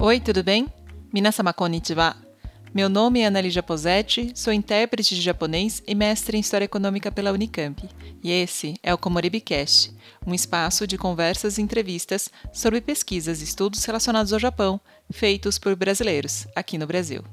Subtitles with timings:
[0.00, 0.66] Oi, tudo bem?
[1.12, 2.29] Minasama konnichiwa.
[2.72, 7.32] Meu nome é Annalisa Posetti, sou intérprete de japonês e mestre em História Econômica pela
[7.32, 7.82] Unicamp.
[8.22, 9.92] E esse é o Komoribicast,
[10.24, 14.80] um espaço de conversas e entrevistas sobre pesquisas e estudos relacionados ao Japão,
[15.10, 17.24] feitos por brasileiros, aqui no Brasil.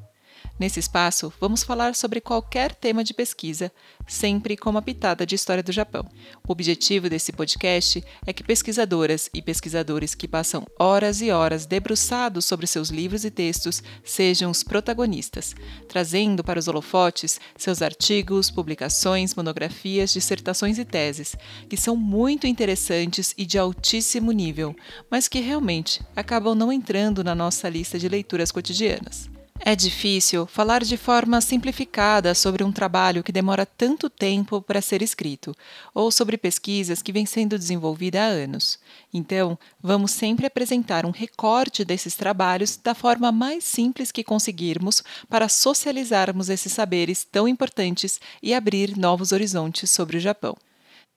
[0.60, 3.72] Nesse espaço, vamos falar sobre qualquer tema de pesquisa,
[4.08, 6.04] sempre com uma pitada de história do Japão.
[6.48, 12.46] O objetivo desse podcast é que pesquisadoras e pesquisadores que passam horas e horas debruçados
[12.46, 15.56] sobre seus livros e textos sejam os protagonistas,
[15.88, 21.36] trazendo para os holofotes seus artigos, publicações, monografias, dissertações e teses,
[21.70, 24.76] que são muito interessantes e de altíssimo nível,
[25.08, 29.37] mas que realmente acabam não entrando na nossa lista de leituras cotidianas.
[29.60, 35.02] É difícil falar de forma simplificada sobre um trabalho que demora tanto tempo para ser
[35.02, 35.54] escrito,
[35.94, 38.80] ou sobre pesquisas que vêm sendo desenvolvidas há anos.
[39.14, 45.50] Então, vamos sempre apresentar um recorte desses trabalhos da forma mais simples que conseguirmos para
[45.50, 50.56] socializarmos esses saberes tão importantes e abrir novos horizontes sobre o Japão.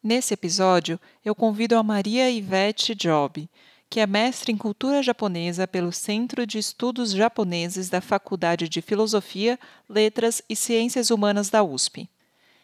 [0.02, 3.48] Nesse episódio, eu convido a Maria Ivete Job
[3.90, 9.58] que é mestre em cultura japonesa pelo Centro de Estudos Japoneses da Faculdade de Filosofia,
[9.88, 12.08] Letras e Ciências Humanas da USP.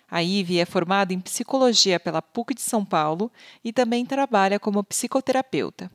[0.09, 3.29] A Ive é formada em psicologia pela PUC de São Paulo
[3.65, 5.91] e também trabalha como psicoterapeuta.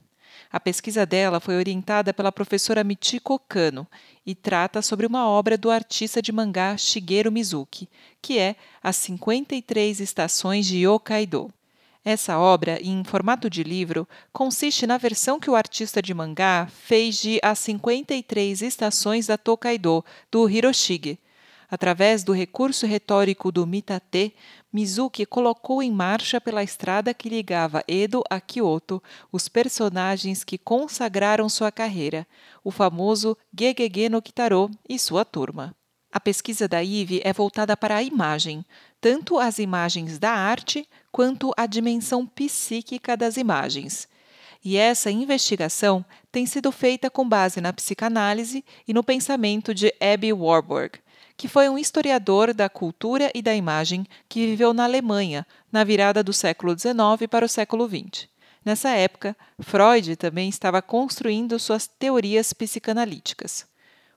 [0.51, 3.87] A pesquisa dela foi orientada pela professora Michiko Kano
[4.25, 7.87] e trata sobre uma obra do artista de mangá Shigeru Mizuki,
[8.21, 11.53] que é As 53 Estações de Hokkaido.
[12.03, 17.17] Essa obra, em formato de livro, consiste na versão que o artista de mangá fez
[17.17, 21.19] de As 53 Estações da Tokaido, do Hiroshige.
[21.69, 24.33] Através do recurso retórico do mitate,
[24.73, 29.01] Mizuki colocou em marcha pela estrada que ligava Edo a Kyoto
[29.31, 32.27] os personagens que consagraram sua carreira,
[32.63, 35.75] o famoso Gegege no Kitaro e sua turma.
[36.11, 38.65] A pesquisa da IVE é voltada para a imagem,
[38.99, 44.07] tanto as imagens da arte quanto a dimensão psíquica das imagens.
[44.63, 50.31] E essa investigação tem sido feita com base na psicanálise e no pensamento de Abby
[50.31, 50.99] Warburg,
[51.35, 56.23] que foi um historiador da cultura e da imagem que viveu na Alemanha na virada
[56.23, 58.29] do século XIX para o século XX.
[58.63, 63.65] Nessa época, Freud também estava construindo suas teorias psicanalíticas.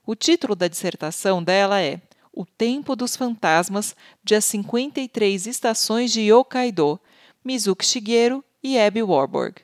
[0.04, 1.98] O título da dissertação dela é
[2.34, 7.00] o Tempo dos Fantasmas de As 53 Estações de Hokkaido,
[7.44, 9.62] Mizuki Shigeru e Abby Warburg.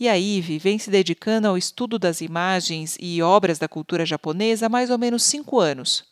[0.00, 4.66] E a Eve vem se dedicando ao estudo das imagens e obras da cultura japonesa
[4.66, 6.04] há mais ou menos cinco anos.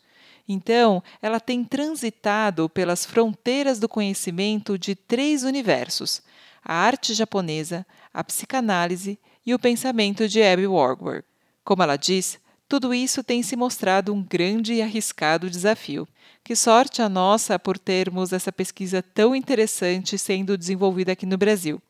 [0.47, 6.21] Então, ela tem transitado pelas fronteiras do conhecimento de três universos:
[6.63, 11.23] a arte japonesa, a psicanálise e o pensamento de Abby Warburg.
[11.63, 16.07] Como ela diz, tudo isso tem se mostrado um grande e arriscado desafio.
[16.43, 21.81] Que sorte a nossa por termos essa pesquisa tão interessante sendo desenvolvida aqui no Brasil.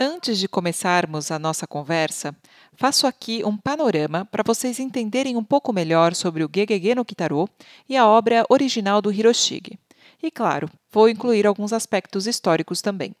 [0.00, 2.34] Antes de começarmos a nossa conversa,
[2.74, 7.48] faço aqui um panorama para vocês entenderem um pouco melhor sobre o Gegege no Kitaro
[7.88, 9.78] e a obra original do Hiroshige.
[10.22, 13.14] E claro, vou incluir alguns aspectos históricos também.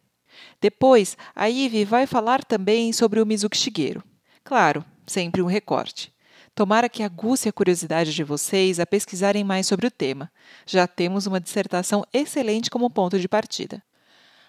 [0.60, 4.02] Depois, a Ivy vai falar também sobre o Mizuki Shigeru.
[4.44, 6.12] Claro, sempre um recorte.
[6.54, 10.30] Tomara que aguce a curiosidade de vocês a pesquisarem mais sobre o tema.
[10.66, 13.82] Já temos uma dissertação excelente como ponto de partida.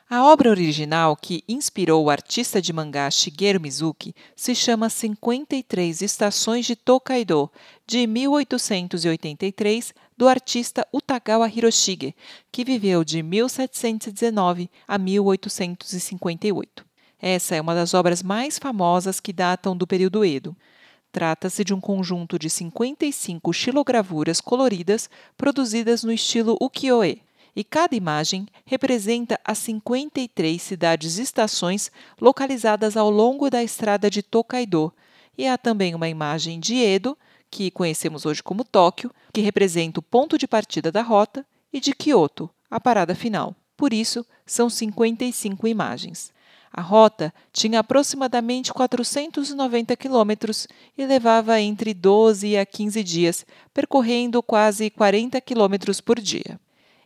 [0.09, 6.65] A obra original que inspirou o artista de mangá Shigeru Mizuki se chama 53 Estações
[6.65, 7.47] de Tokaido,
[7.85, 12.13] de 1883, do artista Utagawa Hiroshige,
[12.51, 16.85] que viveu de 1719 a 1858.
[17.17, 20.53] Essa é uma das obras mais famosas que datam do período Edo.
[21.09, 27.21] Trata-se de um conjunto de 55 xilogravuras coloridas produzidas no estilo ukiyo-e
[27.55, 31.89] e cada imagem representa as 53 cidades-estações
[32.19, 34.93] localizadas ao longo da estrada de Tokaido.
[35.37, 37.17] E há também uma imagem de Edo,
[37.49, 41.93] que conhecemos hoje como Tóquio, que representa o ponto de partida da rota, e de
[41.93, 43.55] Kyoto, a parada final.
[43.77, 46.33] Por isso, são 55 imagens.
[46.71, 50.67] A rota tinha aproximadamente 490 quilômetros
[50.97, 56.59] e levava entre 12 a 15 dias, percorrendo quase 40 quilômetros por dia.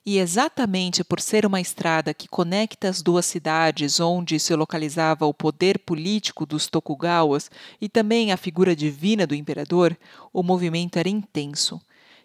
[0.06, 5.34] E exatamente por ser uma estrada que conecta as duas cidades onde se localizava o
[5.34, 9.98] poder político dos Tokugawas e também a figura divina do imperador,
[10.34, 11.80] o movimento era intenso.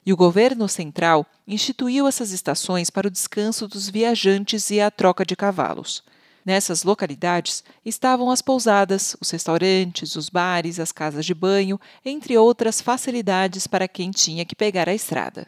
[0.05, 5.25] E o governo central instituiu essas estações para o descanso dos viajantes e a troca
[5.25, 6.03] de cavalos.
[6.45, 12.81] Nessas localidades estavam as pousadas, os restaurantes, os bares, as casas de banho, entre outras
[12.81, 15.47] facilidades para quem tinha que pegar a estrada.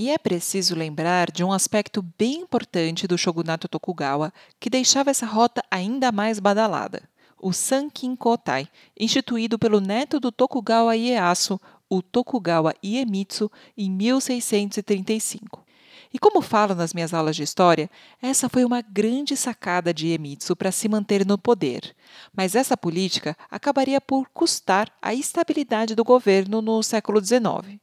[0.00, 5.26] E é preciso lembrar de um aspecto bem importante do shogunato Tokugawa que deixava essa
[5.26, 7.02] rota ainda mais badalada:
[7.36, 11.60] o Sankin Kotai, instituído pelo neto do Tokugawa Ieyasu,
[11.90, 15.66] o Tokugawa Iemitsu, em 1635.
[16.14, 17.90] E como falo nas minhas aulas de história,
[18.22, 21.92] essa foi uma grande sacada de Iemitsu para se manter no poder.
[22.32, 27.80] Mas essa política acabaria por custar a estabilidade do governo no século XIX.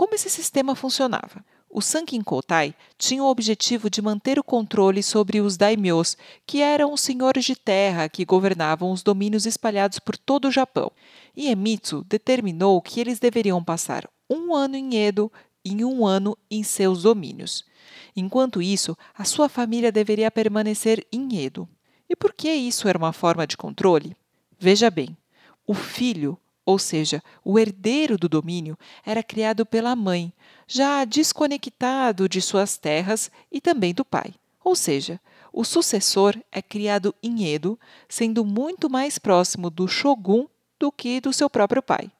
[0.00, 1.44] Como esse sistema funcionava?
[1.68, 6.16] O Sankin Kotai tinha o objetivo de manter o controle sobre os daimyos,
[6.46, 10.90] que eram os senhores de terra que governavam os domínios espalhados por todo o Japão.
[11.36, 15.30] E Emitsu determinou que eles deveriam passar um ano em Edo
[15.62, 17.66] em um ano em seus domínios.
[18.16, 21.68] Enquanto isso, a sua família deveria permanecer em Edo.
[22.08, 24.16] E por que isso era uma forma de controle?
[24.58, 25.14] Veja bem,
[25.66, 30.32] o filho, ou seja, o herdeiro do domínio, era criado pela mãe,
[30.66, 34.34] já desconectado de suas terras e também do pai.
[34.62, 35.20] Ou seja,
[35.52, 37.78] o sucessor é criado em Edo,
[38.08, 40.46] sendo muito mais próximo do shogun
[40.78, 42.10] do que do seu próprio pai.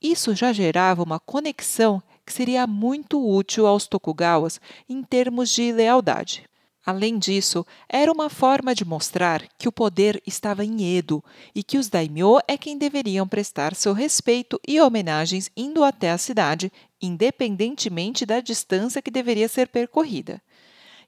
[0.00, 6.48] Isso já gerava uma conexão que seria muito útil aos Tokugawas em termos de lealdade.
[6.84, 11.22] Além disso, era uma forma de mostrar que o poder estava em Edo
[11.54, 16.18] e que os daimyo é quem deveriam prestar seu respeito e homenagens indo até a
[16.18, 20.42] cidade, independentemente da distância que deveria ser percorrida.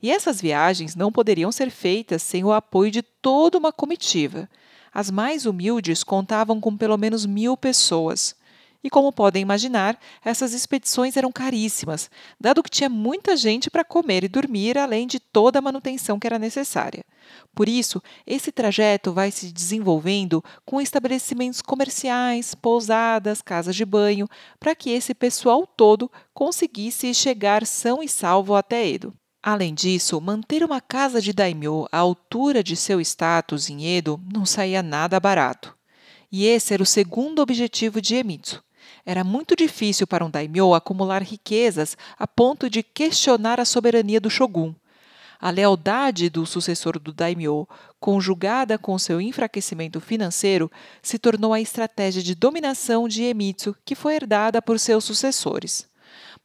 [0.00, 4.48] E essas viagens não poderiam ser feitas sem o apoio de toda uma comitiva.
[4.92, 8.36] As mais humildes contavam com pelo menos mil pessoas.
[8.84, 14.24] E como podem imaginar, essas expedições eram caríssimas, dado que tinha muita gente para comer
[14.24, 17.02] e dormir, além de toda a manutenção que era necessária.
[17.54, 24.28] Por isso, esse trajeto vai se desenvolvendo com estabelecimentos comerciais, pousadas, casas de banho,
[24.60, 29.14] para que esse pessoal todo conseguisse chegar são e salvo até Edo.
[29.42, 34.44] Além disso, manter uma casa de daimyo à altura de seu status em Edo não
[34.44, 35.74] saía nada barato.
[36.30, 38.62] E esse era o segundo objetivo de Emitsu
[39.04, 44.30] era muito difícil para um daimyo acumular riquezas a ponto de questionar a soberania do
[44.30, 44.74] shogun.
[45.38, 47.68] A lealdade do sucessor do daimyo,
[48.00, 50.70] conjugada com seu enfraquecimento financeiro,
[51.02, 55.86] se tornou a estratégia de dominação de Emitsu que foi herdada por seus sucessores.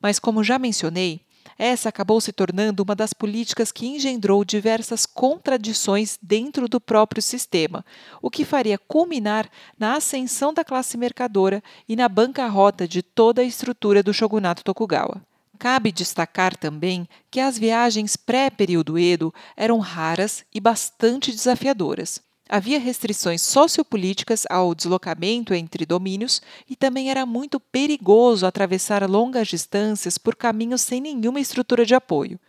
[0.02, 1.22] Mas, como já mencionei,
[1.60, 7.86] essa acabou se tornando uma das políticas que engendrou diversas contradições dentro do próprio sistema,
[8.22, 13.46] o que faria culminar na ascensão da classe mercadora e na bancarrota de toda a
[13.46, 15.22] estrutura do shogunato Tokugawa.
[15.60, 22.22] Cabe destacar também que as viagens pré-período Edo eram raras e bastante desafiadoras.
[22.52, 30.18] Havia restrições sociopolíticas ao deslocamento entre domínios e também era muito perigoso atravessar longas distâncias
[30.18, 32.40] por caminhos sem nenhuma estrutura de apoio.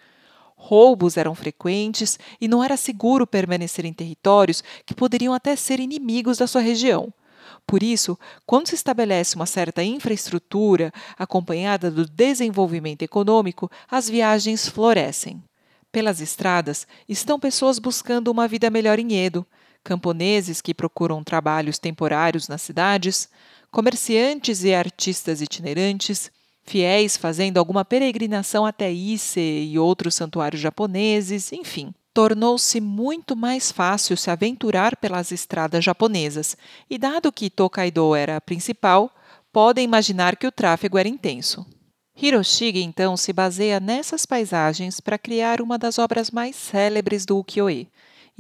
[0.56, 6.38] Roubos eram frequentes e não era seguro permanecer em territórios que poderiam até ser inimigos
[6.38, 7.12] da sua região.
[7.66, 15.42] Por isso, quando se estabelece uma certa infraestrutura acompanhada do desenvolvimento econômico, as viagens florescem.
[15.92, 19.46] Pelas estradas estão pessoas buscando uma vida melhor em Edo,
[19.82, 23.28] camponeses que procuram trabalhos temporários nas cidades,
[23.70, 26.30] comerciantes e artistas itinerantes,
[26.62, 31.92] fiéis fazendo alguma peregrinação até Ise e outros santuários japoneses, enfim.
[32.12, 36.56] Tornou-se muito mais fácil se aventurar pelas estradas japonesas,
[36.88, 39.10] e dado que Tokaido era a principal,
[39.52, 41.64] podem imaginar que o tráfego era intenso.
[42.20, 47.88] Hiroshige então se baseia nessas paisagens para criar uma das obras mais célebres do ukiyo-e,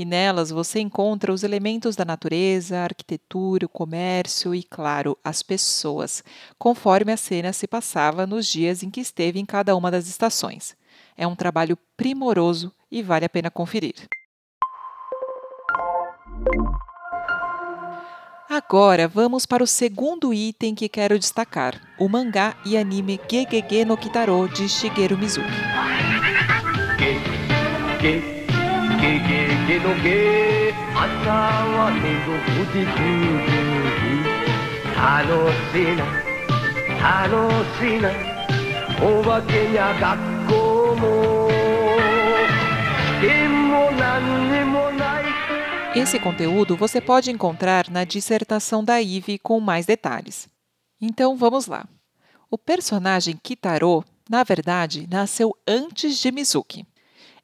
[0.00, 5.42] e nelas você encontra os elementos da natureza, a arquitetura, o comércio e, claro, as
[5.42, 6.24] pessoas,
[6.58, 10.74] conforme a cena se passava nos dias em que esteve em cada uma das estações.
[11.18, 14.08] É um trabalho primoroso e vale a pena conferir.
[18.48, 23.98] Agora vamos para o segundo item que quero destacar: o mangá e anime Gegege no
[23.98, 25.46] Kitaro de Shigeru Mizuki.
[28.99, 32.95] ゲゲゲのゲ朝は寝のふじふ
[33.99, 34.35] じ
[34.95, 35.03] 楽
[35.71, 36.03] しいな
[37.01, 37.33] 楽
[37.77, 38.09] しいな
[39.01, 41.45] お化けや学校も
[45.95, 50.49] Esse conteúdo você pode encontrar na dissertação da Ive com mais detalhes.
[51.01, 51.87] Então vamos lá.
[52.51, 56.85] O personagem Kitaro, na verdade, nasceu antes de Mizuki.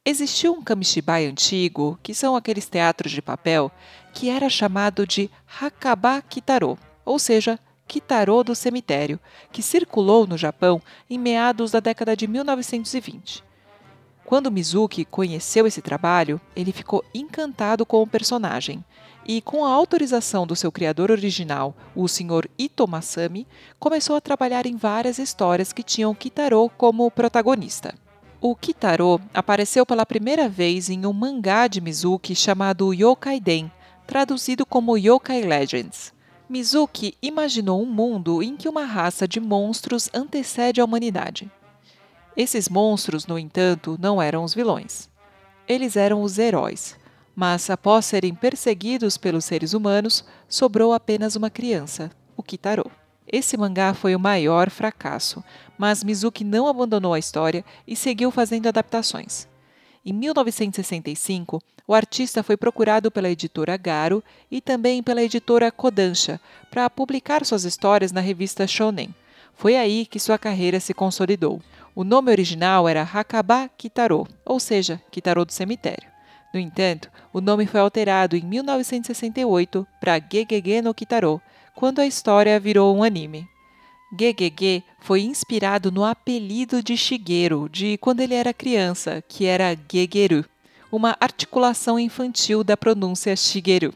[0.08, 3.72] Existiu um Kamishibai antigo, que são aqueles teatros de papel,
[4.14, 5.28] que era chamado de
[5.60, 7.58] Hakaba Kitaro, ou seja,
[7.88, 9.18] Kitaro do cemitério,
[9.50, 13.42] que circulou no Japão em meados da década de 1920.
[14.24, 18.84] Quando Mizuki conheceu esse trabalho, ele ficou encantado com o personagem
[19.26, 22.48] e, com a autorização do seu criador original, o Sr.
[22.56, 23.44] Ito Masami,
[23.76, 28.05] começou a trabalhar em várias histórias que tinham Kitaro como protagonista.
[28.48, 33.68] O Kitaro apareceu pela primeira vez em um mangá de Mizuki chamado Yokai Den,
[34.06, 36.14] traduzido como Yokai Legends.
[36.48, 41.50] Mizuki imaginou um mundo em que uma raça de monstros antecede a humanidade.
[42.36, 45.08] Esses monstros, no entanto, não eram os vilões.
[45.66, 46.96] Eles eram os heróis,
[47.34, 52.88] mas após serem perseguidos pelos seres humanos, sobrou apenas uma criança, o Kitaro.
[53.26, 55.42] Esse mangá foi o maior fracasso,
[55.78, 59.46] mas Mizuki não abandonou a história e seguiu fazendo adaptações.
[60.04, 66.40] Em 1965, o artista foi procurado pela editora Garo e também pela editora Kodansha
[66.70, 69.14] para publicar suas histórias na revista Shonen.
[69.54, 71.60] Foi aí que sua carreira se consolidou.
[71.94, 76.08] O nome original era Hakaba Kitaro, ou seja, Kitaro do cemitério.
[76.52, 81.40] No entanto, o nome foi alterado em 1968 para Gegege no Kitaro,
[81.74, 83.48] quando a história virou um anime.
[84.12, 90.44] Gegege foi inspirado no apelido de Shigeru de quando ele era criança, que era Gegeru,
[90.92, 93.92] uma articulação infantil da pronúncia Shigeru.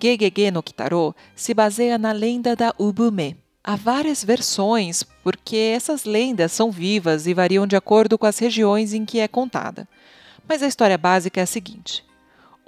[0.00, 3.36] Gegege no Kitaro se baseia na lenda da Ubume.
[3.64, 8.92] Há várias versões, porque essas lendas são vivas e variam de acordo com as regiões
[8.92, 9.88] em que é contada.
[10.46, 12.04] Mas a história básica é a seguinte: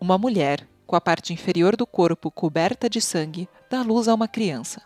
[0.01, 4.29] uma mulher, com a parte inferior do corpo coberta de sangue, dá luz a uma
[4.29, 4.81] criança.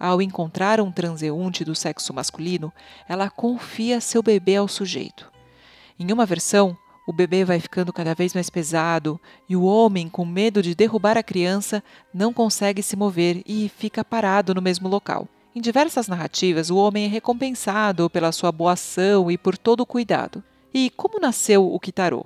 [0.00, 2.72] Ao encontrar um transeunte do sexo masculino,
[3.06, 5.30] ela confia seu bebê ao sujeito.
[5.98, 6.74] Em uma versão,
[7.06, 11.18] o bebê vai ficando cada vez mais pesado e o homem, com medo de derrubar
[11.18, 15.28] a criança, não consegue se mover e fica parado no mesmo local.
[15.54, 19.86] Em diversas narrativas, o homem é recompensado pela sua boa ação e por todo o
[19.86, 20.42] cuidado.
[20.72, 22.24] E como nasceu o Kitaro?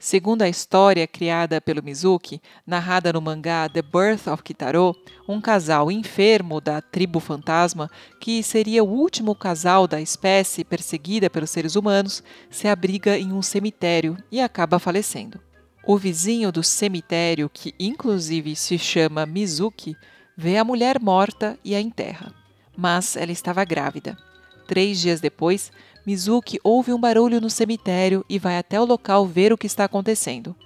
[0.00, 4.94] Segundo a história criada pelo Mizuki, narrada no mangá The Birth of Kitaro,
[5.28, 7.90] um casal enfermo da tribo fantasma,
[8.20, 13.42] que seria o último casal da espécie perseguida pelos seres humanos, se abriga em um
[13.42, 15.40] cemitério e acaba falecendo.
[15.84, 19.96] O vizinho do cemitério, que inclusive se chama Mizuki,
[20.36, 22.32] vê a mulher morta e a enterra.
[22.76, 24.16] Mas ela estava grávida.
[24.68, 25.72] Três dias depois,
[26.08, 29.84] Mizuki ouve um barulho no cemitério e vai até o local ver o que está
[29.84, 30.56] acontecendo.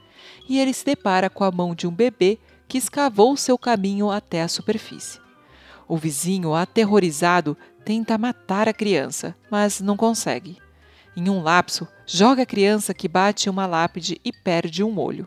[0.49, 4.43] E ele se depara com a mão de um bebê que escavou seu caminho até
[4.43, 5.19] a superfície.
[5.89, 10.59] O vizinho, aterrorizado, tenta matar a criança, mas não consegue.
[11.17, 15.27] Em um lapso, joga a criança que bate uma lápide e perde um olho.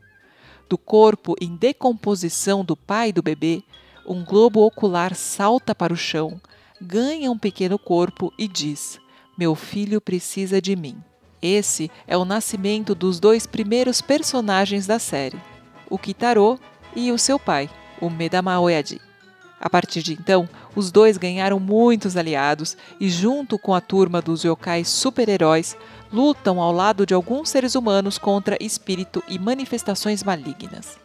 [0.69, 3.61] Do corpo em decomposição do pai do bebê,
[4.07, 6.39] um globo ocular salta para o chão,
[6.81, 8.97] ganha um pequeno corpo e diz:
[9.37, 10.97] meu filho precisa de mim.
[11.41, 15.39] Esse é o nascimento dos dois primeiros personagens da série,
[15.89, 16.59] o Kitaro
[16.95, 18.99] e o seu pai, o Medama Oyaji.
[19.59, 24.43] A partir de então, os dois ganharam muitos aliados e, junto com a turma dos
[24.43, 25.77] yokais super-heróis,
[26.11, 30.97] lutam ao lado de alguns seres humanos contra espírito e manifestações malignas.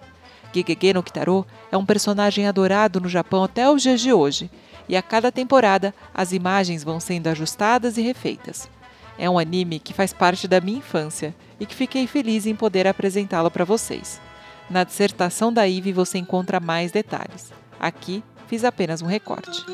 [0.52, 4.50] Gegege no Kitaro é um personagem adorado no Japão até os dias de hoje
[4.90, 8.68] e a cada temporada as imagens vão sendo ajustadas e refeitas.
[9.16, 12.88] É um anime que faz parte da minha infância e que fiquei feliz em poder
[12.88, 14.20] apresentá-lo para vocês.
[14.68, 17.52] Na dissertação da Ive você encontra mais detalhes.
[17.78, 19.64] Aqui fiz apenas um recorte.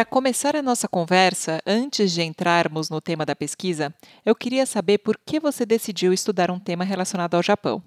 [0.00, 4.96] Para começar a nossa conversa, antes de entrarmos no tema da pesquisa, eu queria saber
[4.96, 7.82] por que você decidiu estudar um tema relacionado ao Japão.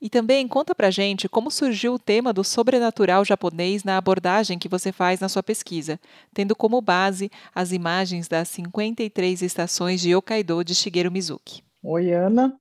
[0.00, 4.68] E também conta pra gente como surgiu o tema do sobrenatural japonês na abordagem que
[4.68, 6.00] você faz na sua pesquisa,
[6.34, 11.62] tendo como base as imagens das 53 estações de Hokkaido de Shigeru Mizuki.
[11.80, 12.58] Oi, Ana.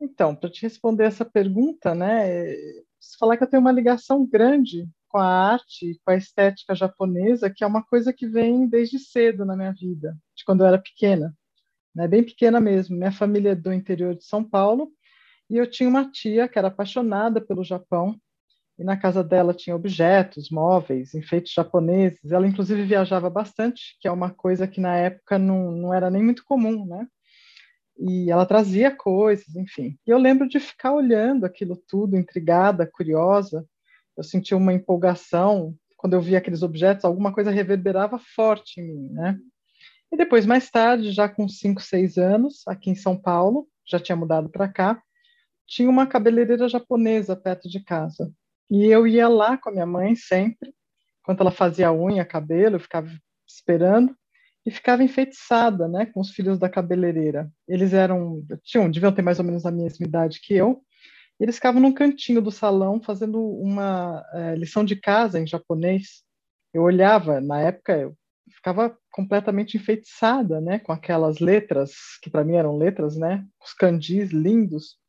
[0.00, 2.54] Então, para te responder essa pergunta, né,
[2.96, 7.50] preciso falar que eu tenho uma ligação grande com a arte, com a estética japonesa,
[7.50, 10.78] que é uma coisa que vem desde cedo na minha vida, de quando eu era
[10.78, 11.36] pequena,
[11.94, 12.06] né?
[12.08, 12.96] bem pequena mesmo.
[12.96, 14.92] Minha família é do interior de São Paulo
[15.50, 18.16] e eu tinha uma tia que era apaixonada pelo Japão
[18.78, 22.32] e na casa dela tinha objetos, móveis, enfeites japoneses.
[22.32, 26.22] Ela, inclusive, viajava bastante, que é uma coisa que na época não, não era nem
[26.22, 27.06] muito comum, né?
[27.98, 29.98] E ela trazia coisas, enfim.
[30.06, 33.66] E eu lembro de ficar olhando aquilo tudo, intrigada, curiosa.
[34.20, 39.08] Eu sentia uma empolgação quando eu via aqueles objetos, alguma coisa reverberava forte em mim,
[39.12, 39.38] né?
[40.12, 44.14] E depois, mais tarde, já com 5, 6 anos, aqui em São Paulo, já tinha
[44.14, 45.02] mudado para cá,
[45.66, 48.30] tinha uma cabeleireira japonesa perto de casa.
[48.70, 50.74] E eu ia lá com a minha mãe sempre,
[51.22, 53.08] enquanto ela fazia unha, cabelo, eu ficava
[53.48, 54.14] esperando
[54.66, 57.50] e ficava enfeitiçada, né, com os filhos da cabeleireira.
[57.66, 60.82] Eles eram, tinham, deviam ter mais ou menos a mesma idade que eu.
[61.40, 66.22] Eles ficavam num cantinho do salão fazendo uma é, lição de casa em japonês.
[66.72, 68.14] Eu olhava, na época eu
[68.52, 71.92] ficava completamente enfeitiçada, né, com aquelas letras
[72.22, 75.00] que para mim eram letras, né, os kanjis lindos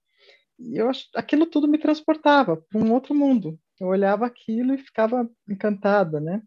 [0.61, 3.59] e eu aquilo tudo me transportava para um outro mundo.
[3.79, 6.41] Eu olhava aquilo e ficava encantada, né?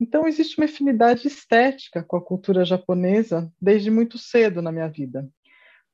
[0.00, 5.28] Então existe uma afinidade estética com a cultura japonesa desde muito cedo na minha vida.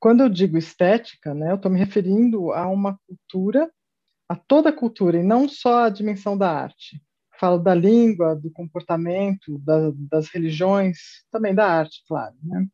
[0.01, 3.71] Quando eu digo estética, né, eu estou me referindo a uma cultura,
[4.29, 7.03] a toda a cultura e não só a dimensão da arte.
[7.39, 10.99] Falo da língua, do comportamento, da, das religiões,
[11.31, 12.35] também da arte, claro.
[12.43, 12.67] Né?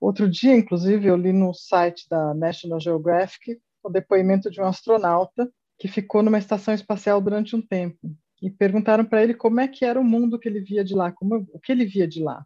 [0.00, 5.50] Outro dia, inclusive, eu li no site da National Geographic o depoimento de um astronauta
[5.78, 7.98] que ficou numa estação espacial durante um tempo
[8.40, 11.12] e perguntaram para ele como é que era o mundo que ele via de lá,
[11.12, 12.44] como o que ele via de lá.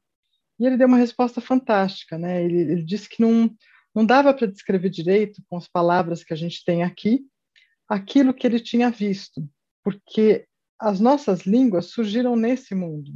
[0.59, 2.43] E ele deu uma resposta fantástica, né?
[2.43, 3.51] Ele, ele disse que não
[3.97, 7.27] não dava para descrever direito com as palavras que a gente tem aqui
[7.89, 9.49] aquilo que ele tinha visto,
[9.83, 10.47] porque
[10.79, 13.11] as nossas línguas surgiram nesse mundo.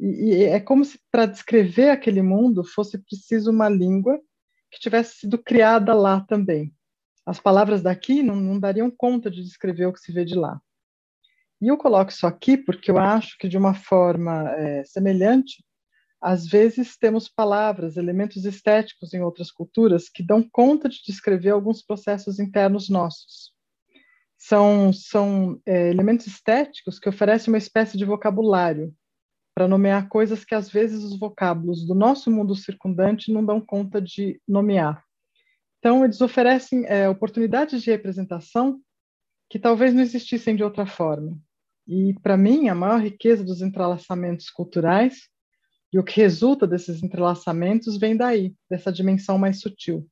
[0.00, 4.20] E, e é como se para descrever aquele mundo fosse preciso uma língua
[4.70, 6.74] que tivesse sido criada lá também
[7.28, 10.58] as palavras daqui não, não dariam conta de descrever o que se vê de lá.
[11.60, 15.62] E eu coloco isso aqui porque eu acho que, de uma forma é, semelhante,
[16.20, 21.82] às vezes temos palavras, elementos estéticos em outras culturas que dão conta de descrever alguns
[21.82, 23.52] processos internos nossos.
[24.36, 28.94] São, são é, elementos estéticos que oferecem uma espécie de vocabulário
[29.54, 34.00] para nomear coisas que, às vezes, os vocábulos do nosso mundo circundante não dão conta
[34.00, 35.04] de nomear.
[35.78, 38.80] Então, eles oferecem é, oportunidades de representação
[39.50, 41.36] que talvez não existissem de outra forma.
[41.86, 45.28] E, para mim, a maior riqueza dos entrelaçamentos culturais
[45.92, 50.06] e o que resulta desses entrelaçamentos vem daí, dessa dimensão mais sutil.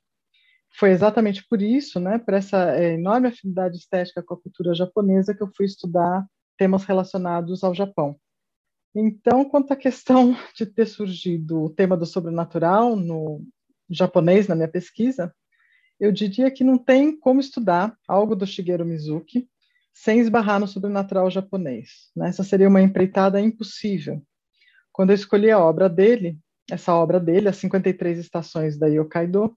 [0.79, 5.35] Foi exatamente por isso, né, por essa é, enorme afinidade estética com a cultura japonesa,
[5.35, 8.19] que eu fui estudar temas relacionados ao Japão.
[8.95, 13.43] Então, quanto à questão de ter surgido o tema do sobrenatural no
[13.89, 15.35] japonês na minha pesquisa,
[15.99, 19.49] eu diria que não tem como estudar algo do Shigeru Mizuki
[19.95, 22.11] sem esbarrar no sobrenatural japonês.
[22.15, 22.29] Né?
[22.29, 24.23] Essa seria uma empreitada impossível.
[24.97, 26.39] Quando eu escolhi a obra dele,
[26.71, 29.55] essa obra dele, As 53 Estações da Yokaido,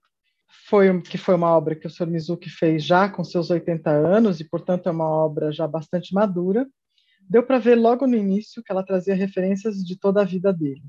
[0.68, 2.08] foi, que foi uma obra que o Sr.
[2.08, 6.68] Mizuki fez já com seus 80 anos, e, portanto, é uma obra já bastante madura,
[7.22, 10.84] deu para ver logo no início que ela trazia referências de toda a vida dele.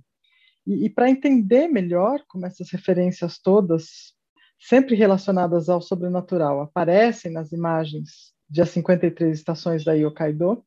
[0.67, 4.15] E, e para entender melhor como essas referências todas
[4.59, 10.65] sempre relacionadas ao sobrenatural, aparecem nas imagens de As 53 Estações da Yokkaido,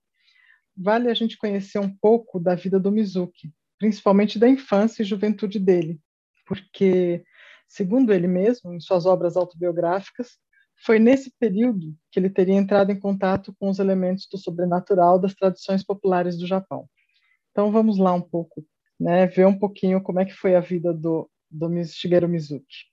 [0.74, 5.60] vale a gente conhecer um pouco da vida do Mizuki, principalmente da infância e juventude
[5.60, 6.00] dele,
[6.46, 7.24] porque,
[7.68, 10.38] segundo ele mesmo, em suas obras autobiográficas,
[10.86, 15.34] foi nesse período que ele teria entrado em contato com os elementos do sobrenatural das
[15.34, 16.90] tradições populares do Japão.
[17.52, 18.66] Então vamos lá um pouco,
[19.00, 22.92] né, ver um pouquinho como é que foi a vida do, do Shigeru Mizuki.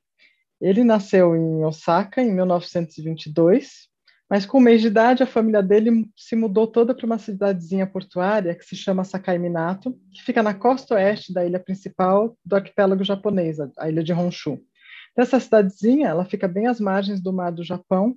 [0.61, 3.88] Ele nasceu em Osaka em 1922,
[4.31, 7.85] mas com um mês de idade a família dele se mudou toda para uma cidadezinha
[7.85, 12.55] portuária que se chama Sakai Minato, que fica na costa oeste da ilha principal do
[12.55, 14.61] arquipélago japonês, a ilha de Honshu.
[15.19, 18.16] Essa cidadezinha, ela fica bem às margens do mar do Japão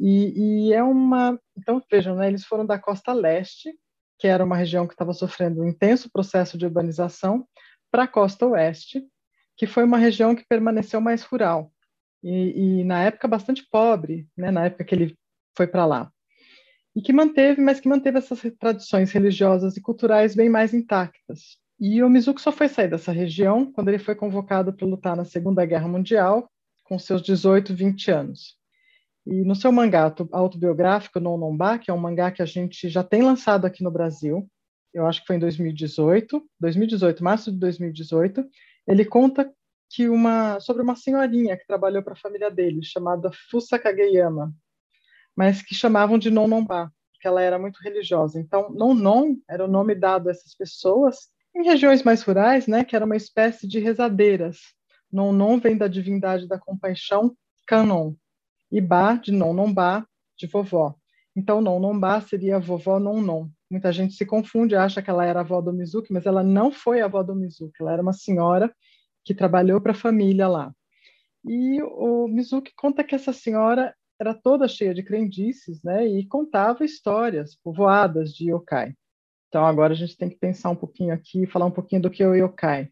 [0.00, 3.72] e, e é uma, então vejam, né, eles foram da costa leste,
[4.18, 7.46] que era uma região que estava sofrendo um intenso processo de urbanização,
[7.92, 9.06] para a costa oeste,
[9.56, 11.72] que foi uma região que permaneceu mais rural
[12.22, 15.18] e, e na época bastante pobre, né, na época que ele
[15.58, 16.12] foi para lá.
[16.94, 21.58] E que manteve, mas que manteve essas tradições religiosas e culturais bem mais intactas.
[21.80, 25.24] E o Mizuki só foi sair dessa região quando ele foi convocado para lutar na
[25.24, 26.48] Segunda Guerra Mundial,
[26.84, 28.56] com seus 18, 20 anos.
[29.26, 33.04] E no seu mangá autobiográfico, No Nomba, que é um mangá que a gente já
[33.04, 34.48] tem lançado aqui no Brasil,
[34.94, 38.44] eu acho que foi em 2018, 2018, março de 2018,
[38.86, 39.52] ele conta
[39.90, 44.52] que uma sobre uma senhorinha que trabalhou para a família dele, chamada Fusa Kageyama,
[45.38, 48.40] mas que chamavam de Nononba, porque ela era muito religiosa.
[48.40, 52.96] Então, non-non era o nome dado a essas pessoas em regiões mais rurais, né, que
[52.96, 54.58] era uma espécie de rezadeiras.
[55.12, 57.36] Non-non vem da divindade da compaixão,
[57.68, 58.14] Canon,
[58.72, 60.04] e Ba, de non-non-ba,
[60.36, 60.96] de vovó.
[61.36, 63.48] Então, non-non-ba seria vovó non-non.
[63.70, 66.72] Muita gente se confunde, acha que ela era a avó do Mizuki, mas ela não
[66.72, 68.74] foi a avó do Mizuki, ela era uma senhora
[69.24, 70.72] que trabalhou para a família lá.
[71.44, 76.84] E o Mizuki conta que essa senhora era toda cheia de crendices, né, e contava
[76.84, 78.94] histórias povoadas de yokai.
[79.48, 82.22] Então agora a gente tem que pensar um pouquinho aqui, falar um pouquinho do que
[82.22, 82.90] é o yokai.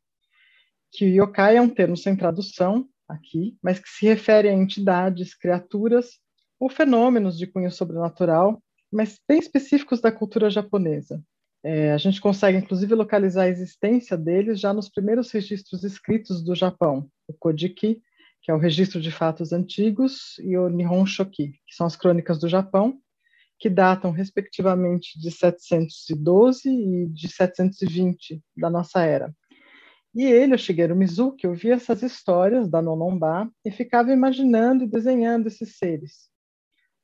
[0.92, 5.34] Que o yokai é um termo sem tradução aqui, mas que se refere a entidades,
[5.34, 6.18] criaturas
[6.58, 11.22] ou fenômenos de cunho sobrenatural, mas bem específicos da cultura japonesa.
[11.62, 16.54] É, a gente consegue, inclusive, localizar a existência deles já nos primeiros registros escritos do
[16.54, 18.00] Japão, o Kojiki,
[18.46, 22.38] que é o registro de fatos antigos, e o Nihon Shoki, que são as crônicas
[22.38, 22.96] do Japão,
[23.58, 29.34] que datam, respectivamente, de 712 e de 720 da nossa era.
[30.14, 35.48] E ele, o Shigeru Mizuki, ouvia essas histórias da Nonomba e ficava imaginando e desenhando
[35.48, 36.30] esses seres.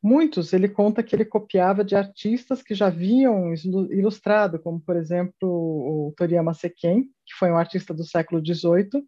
[0.00, 3.52] Muitos ele conta que ele copiava de artistas que já haviam
[3.90, 9.04] ilustrado, como, por exemplo, o Toriyama Seken, que foi um artista do século XVIII,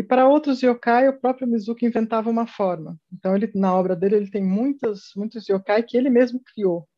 [0.00, 2.98] e para outros yokai, o próprio Mizuki inventava uma forma.
[3.12, 6.88] Então, ele, na obra dele, ele tem muitos, muitos yokai que ele mesmo criou,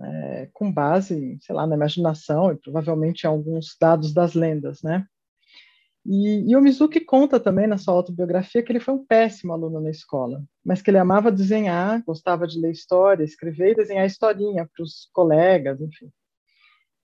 [0.00, 5.06] é, com base, sei lá, na imaginação e provavelmente em alguns dados das lendas, né?
[6.04, 9.80] E, e, o Mizuki conta também na sua autobiografia que ele foi um péssimo aluno
[9.80, 14.68] na escola, mas que ele amava desenhar, gostava de ler história, escrever e desenhar historinha
[14.74, 16.10] para os colegas, enfim.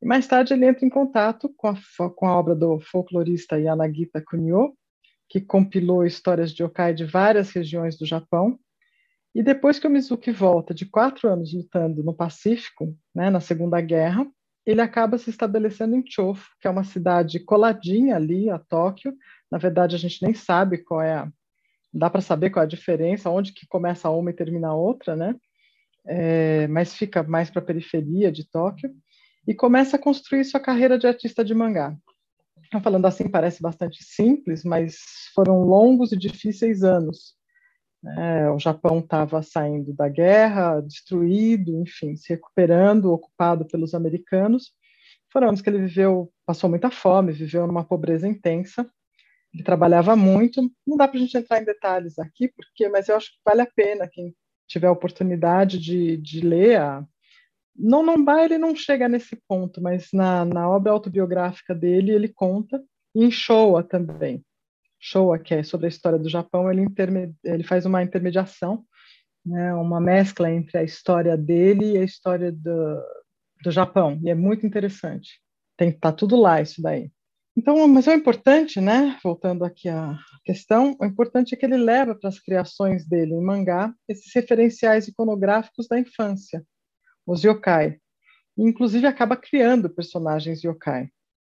[0.02, 1.76] E mais tarde ele entra em contato com a,
[2.16, 4.76] com a obra do folclorista Yanagita Kunio,
[5.28, 8.58] que compilou histórias de yokai de várias regiões do Japão.
[9.34, 13.80] E depois que o Mizuki volta de quatro anos lutando no Pacífico, né, na Segunda
[13.80, 14.26] Guerra,
[14.64, 19.14] ele acaba se estabelecendo em Chofu, que é uma cidade coladinha ali a Tóquio.
[19.50, 21.32] Na verdade, a gente nem sabe qual é a...
[21.92, 25.16] Dá para saber qual é a diferença, onde que começa uma e termina a outra,
[25.16, 25.34] né?
[26.06, 28.90] É, mas fica mais para a periferia de Tóquio.
[29.46, 31.96] E começa a construir sua carreira de artista de mangá.
[32.82, 34.98] Falando assim, parece bastante simples, mas
[35.34, 37.34] foram longos e difíceis anos.
[38.16, 44.72] É, o Japão estava saindo da guerra, destruído, enfim, se recuperando, ocupado pelos americanos.
[45.32, 48.88] Foram anos que ele viveu, passou muita fome, viveu numa pobreza intensa.
[49.52, 50.62] Ele trabalhava muito.
[50.86, 53.62] Não dá para a gente entrar em detalhes aqui, porque, mas eu acho que vale
[53.62, 54.34] a pena quem
[54.66, 57.04] tiver a oportunidade de, de ler a,
[57.78, 62.82] não Nomba ele não chega nesse ponto, mas na, na obra autobiográfica dele ele conta,
[63.14, 64.44] e em Showa também.
[65.00, 66.84] Showa, que é sobre a história do Japão, ele,
[67.44, 68.84] ele faz uma intermediação,
[69.46, 73.02] né, uma mescla entre a história dele e a história do,
[73.62, 75.40] do Japão, e é muito interessante.
[75.76, 77.10] Tem tá tudo lá isso daí.
[77.56, 82.14] Então, mas o importante, né, voltando aqui à questão, o importante é que ele leva
[82.14, 86.64] para as criações dele em mangá esses referenciais iconográficos da infância,
[87.28, 88.00] os yokai.
[88.56, 91.10] inclusive acaba criando personagens yokai.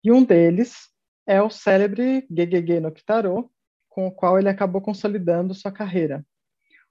[0.04, 0.88] E um deles
[1.26, 3.50] é o célebre Gegege no Kitaro,
[3.88, 6.24] com o qual ele acabou consolidando sua carreira.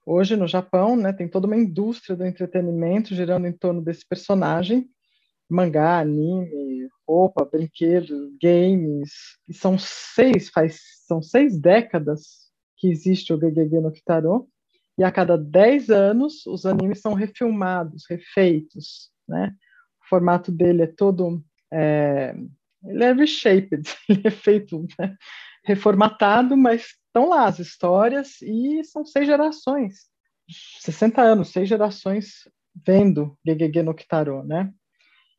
[0.05, 4.89] Hoje, no Japão, né, tem toda uma indústria do entretenimento girando em torno desse personagem,
[5.49, 9.11] mangá, anime, roupa, brinquedo, games,
[9.47, 14.47] e são seis, faz, são seis décadas que existe o Gegege no Kitaro,
[14.97, 19.54] e a cada 10 anos os animes são refilmados, refeitos, né?
[20.04, 22.36] O formato dele é todo é,
[22.84, 25.15] ele é reshaped, ele é feito né?
[25.63, 30.10] reformatado, mas estão lá as histórias e são seis gerações,
[30.80, 32.49] 60 anos, seis gerações
[32.86, 34.71] vendo Gegege no Kitaro, né?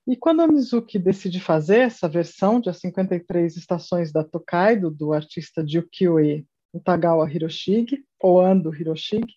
[0.07, 5.13] E quando a Mizuki decide fazer essa versão de As 53 Estações da Tokaido, do
[5.13, 9.35] artista de ukiyo-e Utagawa Hiroshige, ou Ando Hiroshige,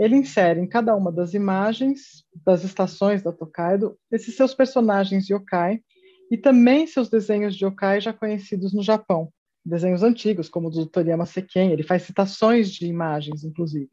[0.00, 5.82] ele insere em cada uma das imagens das estações da Tokaido esses seus personagens yokai
[6.30, 9.30] e também seus desenhos de yokai já conhecidos no Japão,
[9.62, 13.90] desenhos antigos, como o do Toriyama Seken, ele faz citações de imagens, inclusive.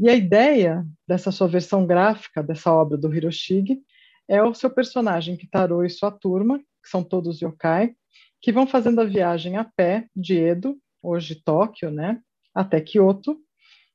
[0.00, 3.78] E a ideia dessa sua versão gráfica, dessa obra do Hiroshige,
[4.26, 7.94] é o seu personagem Kitaro e sua turma, que são todos yokai,
[8.42, 12.20] que vão fazendo a viagem a pé de Edo, hoje Tóquio, né,
[12.52, 13.38] até Kyoto,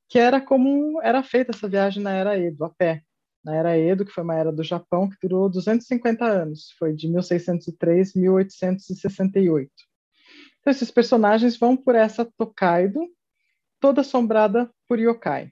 [0.08, 3.02] que era como era feita essa viagem na Era Edo, a pé.
[3.44, 7.08] Na Era Edo, que foi uma era do Japão que durou 250 anos, foi de
[7.08, 9.72] 1603 a 1868.
[10.60, 13.00] Então, esses personagens vão por essa Tokaido,
[13.80, 15.52] toda assombrada por yokai.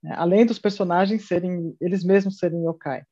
[0.00, 0.14] Né?
[0.16, 3.02] Além dos personagens serem, eles mesmos serem yokai.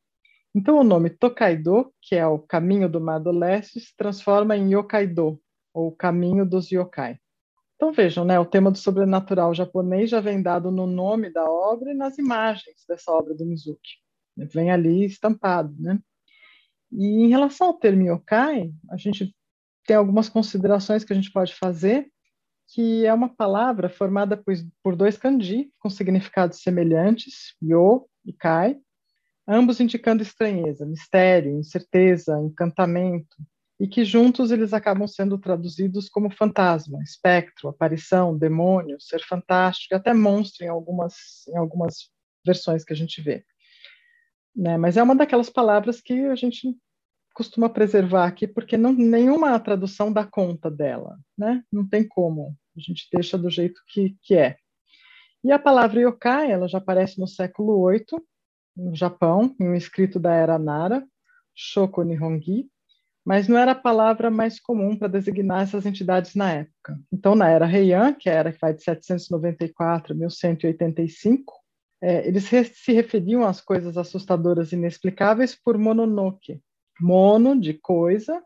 [0.54, 4.72] Então, o nome Tokaido, que é o caminho do Mar do Leste, se transforma em
[4.72, 5.40] Yokaido,
[5.72, 7.18] ou caminho dos yokai.
[7.80, 11.92] Então, vejam, né, o tema do sobrenatural japonês já vem dado no nome da obra
[11.92, 13.92] e nas imagens dessa obra do Mizuki.
[14.36, 15.98] Vem ali estampado, né?
[16.92, 19.34] E em relação ao termo yokai, a gente
[19.86, 22.12] tem algumas considerações que a gente pode fazer,
[22.68, 28.78] que é uma palavra formada por, por dois kanji com significados semelhantes, yo e kai,
[29.48, 33.38] ambos indicando estranheza, mistério, incerteza, encantamento,
[33.80, 40.12] e que juntos eles acabam sendo traduzidos como fantasma, espectro, aparição, demônio, ser fantástico, até
[40.12, 42.10] monstro em algumas, em algumas
[42.44, 43.42] versões que a gente vê.
[44.54, 44.76] Né?
[44.76, 46.76] Mas é uma daquelas palavras que a gente
[47.32, 51.62] costuma preservar aqui, porque não, nenhuma tradução dá conta dela, né?
[51.72, 54.58] não tem como, a gente deixa do jeito que, que é.
[55.42, 58.04] E a palavra yokai, ela já aparece no século VIII,
[58.76, 61.02] no Japão, em um escrito da era Nara,
[61.54, 62.68] Shoko Nihongi,
[63.24, 66.98] mas não era a palavra mais comum para designar essas entidades na época.
[67.12, 71.54] Então, na era Heian, que é a era que vai de 794 a 1185,
[72.02, 76.60] é, eles se referiam às coisas assustadoras e inexplicáveis por mononoke.
[76.98, 78.42] Mono, de coisa,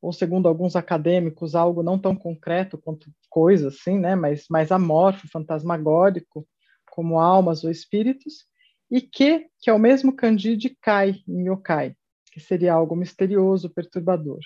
[0.00, 5.28] ou segundo alguns acadêmicos, algo não tão concreto quanto coisa, assim, né, mas mais amorfo,
[5.28, 6.46] fantasmagórico,
[6.90, 8.44] como almas ou espíritos,
[8.90, 11.96] e que, que é o mesmo kanji de kai, em yokai,
[12.32, 14.40] que seria algo misterioso, perturbador.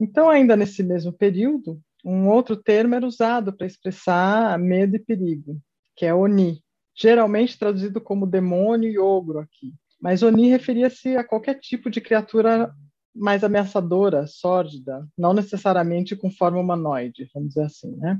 [0.00, 5.60] Então, ainda nesse mesmo período, um outro termo era usado para expressar medo e perigo,
[5.94, 6.64] que é oni,
[6.96, 9.74] geralmente traduzido como demônio e ogro aqui.
[10.00, 12.74] Mas oni referia-se a qualquer tipo de criatura
[13.14, 18.18] mais ameaçadora, sórdida, não necessariamente com forma humanoide, vamos dizer assim, né?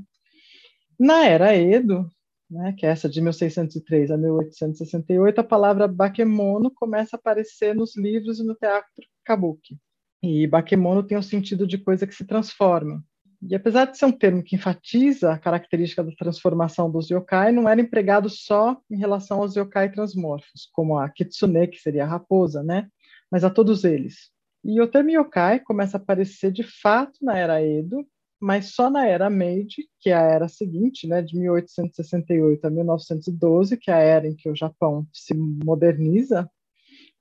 [0.99, 2.07] Na era Edo,
[2.51, 7.95] né, que é essa de 1603 a 1868, a palavra bakemono começa a aparecer nos
[7.95, 9.79] livros e no teatro kabuki.
[10.21, 13.03] E bakemono tem o sentido de coisa que se transforma.
[13.41, 17.67] E apesar de ser um termo que enfatiza a característica da transformação dos yokai, não
[17.67, 22.61] era empregado só em relação aos yokai transmorfos, como a kitsune, que seria a raposa,
[22.61, 22.87] né?
[23.31, 24.29] mas a todos eles.
[24.63, 28.05] E o termo yokai começa a aparecer de fato na era Edo,
[28.41, 33.77] mas só na era Meiji, que é a era seguinte, né, de 1868 a 1912,
[33.77, 36.49] que é a era em que o Japão se moderniza,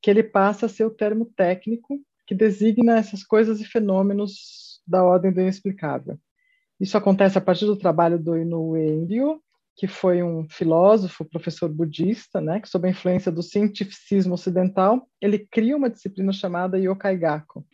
[0.01, 5.05] que ele passa a ser o termo técnico que designa essas coisas e fenômenos da
[5.05, 6.19] ordem do inexplicável.
[6.81, 9.43] Isso acontece a partir do trabalho do Inoue Enryo,
[9.77, 15.39] que foi um filósofo, professor budista, né, que sob a influência do cientificismo ocidental, ele
[15.39, 17.67] cria uma disciplina chamada Yokai Gakko,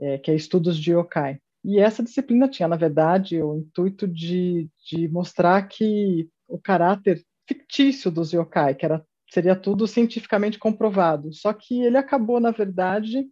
[0.00, 1.38] é, que é estudos de yokai.
[1.64, 8.10] E essa disciplina tinha, na verdade, o intuito de, de mostrar que o caráter fictício
[8.10, 11.32] dos yokai, que era, seria tudo cientificamente comprovado.
[11.32, 13.26] Só que ele acabou, na verdade,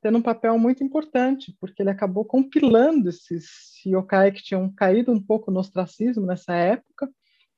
[0.00, 3.48] tendo um papel muito importante, porque ele acabou compilando esses
[3.86, 7.08] yokai que tinham caído um pouco no ostracismo nessa época,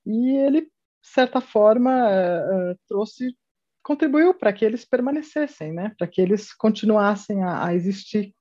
[0.06, 0.68] e ele, de
[1.02, 3.34] certa forma, uh, trouxe,
[3.82, 5.92] contribuiu para que eles permanecessem, né?
[5.98, 8.34] para que eles continuassem a, a existir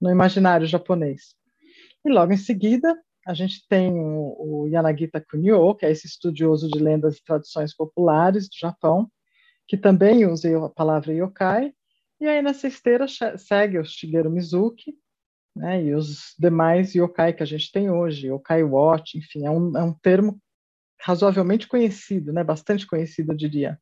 [0.00, 1.34] no imaginário japonês.
[2.04, 6.68] E logo em seguida, a gente tem o, o Yanagita Kunio, que é esse estudioso
[6.68, 9.10] de lendas e tradições populares do Japão,
[9.66, 11.72] que também usa a palavra yokai,
[12.20, 13.06] e aí nessa esteira
[13.36, 14.94] segue o Shigeru Mizuki,
[15.54, 19.76] né, e os demais yokai que a gente tem hoje, yokai watch, enfim, é um,
[19.76, 20.40] é um termo
[21.00, 23.78] razoavelmente conhecido, né, bastante conhecido, eu diria.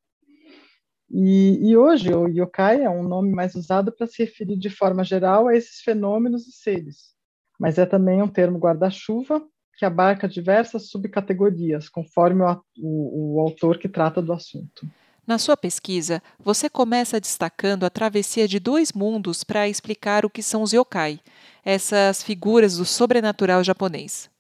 [1.10, 5.04] E, e, hoje o yokai é um nome mais usado para se referir de forma
[5.04, 7.14] geral a esses fenômenos e seres,
[7.58, 9.40] mas é também um termo guarda-chuva
[9.78, 14.88] que abarca diversas subcategorias, conforme o, o, o autor que trata do assunto.
[15.26, 20.42] Na sua pesquisa, você começa destacando a travessia de dois mundos para explicar o que
[20.42, 21.20] são os yokai,
[21.64, 24.30] essas figuras do sobrenatural japonês.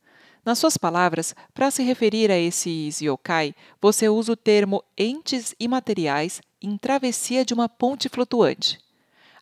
[0.44, 3.52] Nas suas palavras, para se referir a esses yokai,
[3.82, 8.80] você usa o termo entes imateriais em travessia de uma ponte flutuante.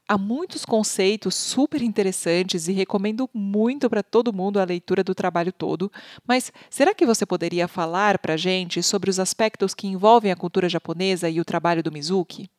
[0.06, 5.50] Há muitos conceitos super interessantes e recomendo muito para todo mundo a leitura do trabalho
[5.50, 5.90] todo,
[6.28, 10.36] mas será que você poderia falar para a gente sobre os aspectos que envolvem a
[10.36, 12.50] cultura japonesa e o trabalho do Mizuki?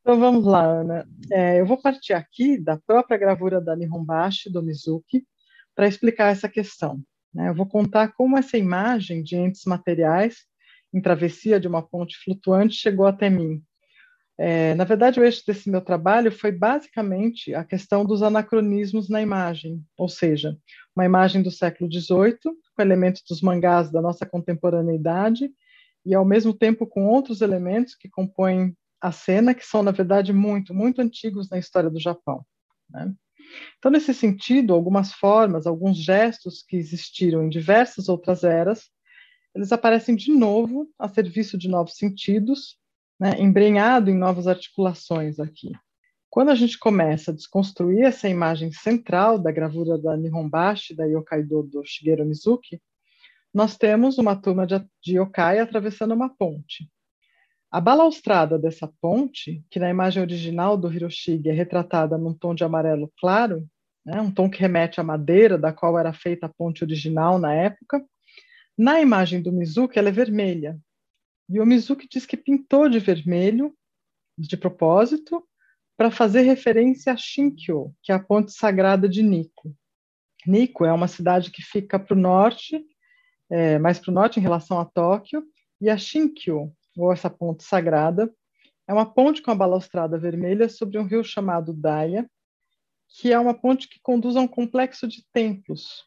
[0.00, 1.08] Então vamos lá, Ana.
[1.30, 5.24] É, eu vou partir aqui da própria gravura da Nihonbashi, do Mizuki,
[5.76, 7.00] para explicar essa questão.
[7.32, 7.48] Né?
[7.48, 10.38] Eu vou contar como essa imagem de entes materiais
[10.92, 13.62] em travessia de uma ponte flutuante chegou até mim.
[14.44, 19.22] É, na verdade, o eixo desse meu trabalho foi basicamente a questão dos anacronismos na
[19.22, 20.58] imagem, ou seja,
[20.96, 25.48] uma imagem do século XVIII, com elementos dos mangás da nossa contemporaneidade,
[26.04, 30.32] e ao mesmo tempo com outros elementos que compõem a cena, que são, na verdade,
[30.32, 32.44] muito, muito antigos na história do Japão.
[32.90, 33.14] Né?
[33.78, 38.90] Então, nesse sentido, algumas formas, alguns gestos que existiram em diversas outras eras,
[39.54, 42.81] eles aparecem de novo a serviço de novos sentidos,
[43.22, 45.70] né, embrenhado em novas articulações aqui.
[46.28, 51.62] Quando a gente começa a desconstruir essa imagem central da gravura da Nihonbashi, da Yokaido
[51.62, 52.82] do Shigeru Mizuki,
[53.54, 56.90] nós temos uma turma de, de yokai atravessando uma ponte.
[57.70, 62.64] A balaustrada dessa ponte, que na imagem original do Hiroshige é retratada num tom de
[62.64, 63.64] amarelo claro,
[64.04, 67.54] né, um tom que remete à madeira da qual era feita a ponte original na
[67.54, 68.04] época,
[68.76, 70.76] na imagem do Mizuki ela é vermelha.
[71.48, 73.74] E o Mizuki diz que pintou de vermelho,
[74.38, 75.46] de propósito,
[75.96, 79.74] para fazer referência a Shinkyo, que é a ponte sagrada de Nikko.
[80.46, 82.84] Nikko é uma cidade que fica para o norte,
[83.50, 85.44] é, mais para o norte em relação a Tóquio,
[85.80, 88.32] e a Shinkyo ou essa ponte sagrada,
[88.86, 92.28] é uma ponte com a balaustrada vermelha sobre um rio chamado Daya,
[93.08, 96.04] que é uma ponte que conduz a um complexo de templos,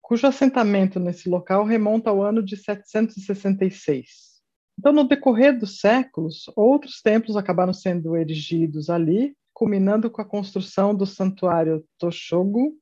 [0.00, 4.31] cujo assentamento nesse local remonta ao ano de 766.
[4.78, 10.94] Então, no decorrer dos séculos, outros templos acabaram sendo erigidos ali, culminando com a construção
[10.94, 12.76] do santuário Toshogu,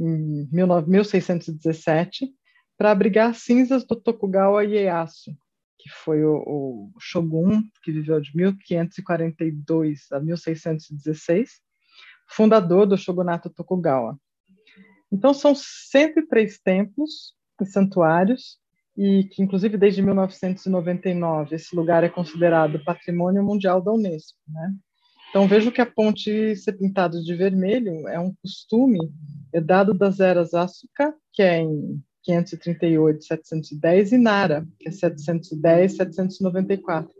[0.00, 2.32] em 1617,
[2.76, 5.36] para abrigar as cinzas do Tokugawa Ieyasu,
[5.78, 11.60] que foi o, o shogun que viveu de 1542 a 1616,
[12.28, 14.18] fundador do shogunato Tokugawa.
[15.10, 18.58] Então são 103 templos e santuários
[18.98, 24.74] e que inclusive desde 1999 esse lugar é considerado Patrimônio Mundial da Unesco, né?
[25.30, 28.98] Então vejo que a ponte ser pintada de vermelho é um costume
[29.54, 37.14] herdado das eras Asuka, que é em 538, 710, e Nara, que é 710, 794,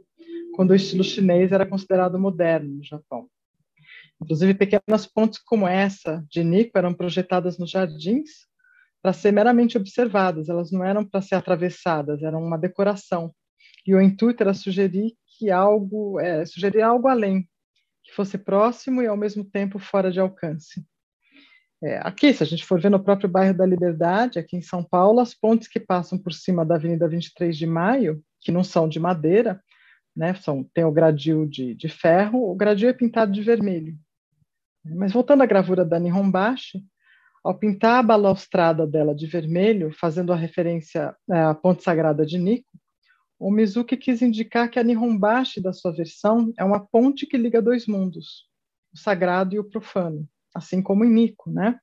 [0.56, 3.28] quando o estilo chinês era considerado moderno no Japão.
[4.20, 8.48] Inclusive, pequenas pontes como essa de Nico eram projetadas nos jardins
[9.02, 13.32] para ser meramente observadas, elas não eram para ser atravessadas, eram uma decoração.
[13.86, 17.48] E o intuito era sugerir que algo, é, sugerir algo além,
[18.02, 20.84] que fosse próximo e ao mesmo tempo fora de alcance.
[21.82, 24.82] É, aqui, se a gente for ver no próprio bairro da Liberdade, aqui em São
[24.82, 28.88] Paulo, as pontes que passam por cima da Avenida 23 de Maio, que não são
[28.88, 29.62] de madeira,
[30.16, 33.96] né, são, tem o gradil de, de ferro, o gradil é pintado de vermelho.
[34.84, 36.84] Mas voltando à gravura da Nihonbashi,
[37.48, 42.38] ao pintar a balaustrada dela de vermelho, fazendo a referência é, à ponte sagrada de
[42.38, 42.70] Nikko,
[43.38, 47.62] o Mizuki quis indicar que a Nihonbashi da sua versão é uma ponte que liga
[47.62, 48.48] dois mundos,
[48.92, 51.78] o sagrado e o profano assim como em Nico, né?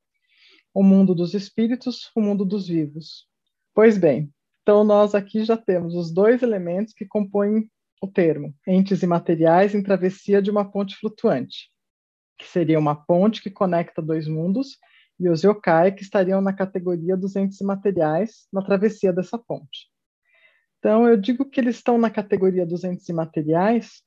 [0.74, 3.28] O mundo dos espíritos, o mundo dos vivos.
[3.74, 7.70] Pois bem, então nós aqui já temos os dois elementos que compõem
[8.02, 11.72] o termo, entes imateriais em travessia de uma ponte flutuante,
[12.38, 14.78] que seria uma ponte que conecta dois mundos,
[15.20, 19.90] e os yokai que estariam na categoria dos entes imateriais na travessia dessa ponte.
[20.80, 24.04] Então, eu digo que eles estão na categoria dos entes imateriais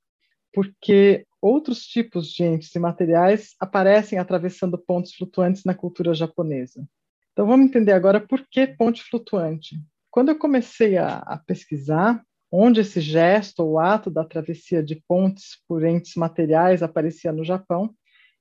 [0.52, 6.86] porque outros tipos de entes e materiais aparecem atravessando pontes flutuantes na cultura japonesa.
[7.32, 9.76] Então vamos entender agora por que ponte flutuante.
[10.10, 15.62] Quando eu comecei a, a pesquisar onde esse gesto ou ato da travessia de pontes
[15.68, 17.94] por entes materiais aparecia no Japão,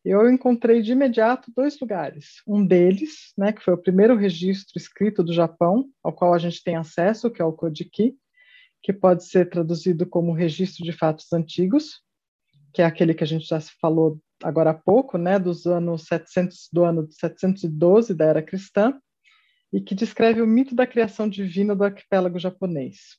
[0.05, 2.41] eu encontrei de imediato dois lugares.
[2.47, 6.63] Um deles, né, que foi o primeiro registro escrito do Japão, ao qual a gente
[6.63, 8.17] tem acesso, que é o Kojiki,
[8.81, 12.01] que pode ser traduzido como registro de fatos antigos,
[12.73, 16.69] que é aquele que a gente já falou agora há pouco, né, dos anos 700
[16.71, 18.97] do ano 712 da era cristã,
[19.73, 23.17] e que descreve o mito da criação divina do arquipélago japonês.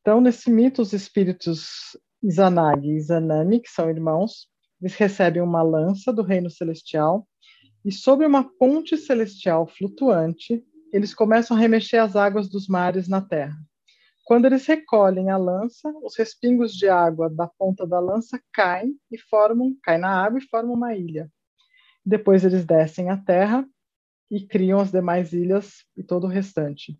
[0.00, 4.48] Então, nesse mito, os espíritos Izanagi e Izanami, que são irmãos,
[4.82, 7.26] eles recebem uma lança do reino celestial
[7.84, 13.20] e sobre uma ponte celestial flutuante, eles começam a remexer as águas dos mares na
[13.20, 13.56] terra.
[14.24, 19.18] Quando eles recolhem a lança, os respingos de água da ponta da lança caem e
[19.18, 21.30] formam, caem na água e formam uma ilha.
[22.04, 23.64] Depois eles descem à terra
[24.28, 26.98] e criam as demais ilhas e todo o restante.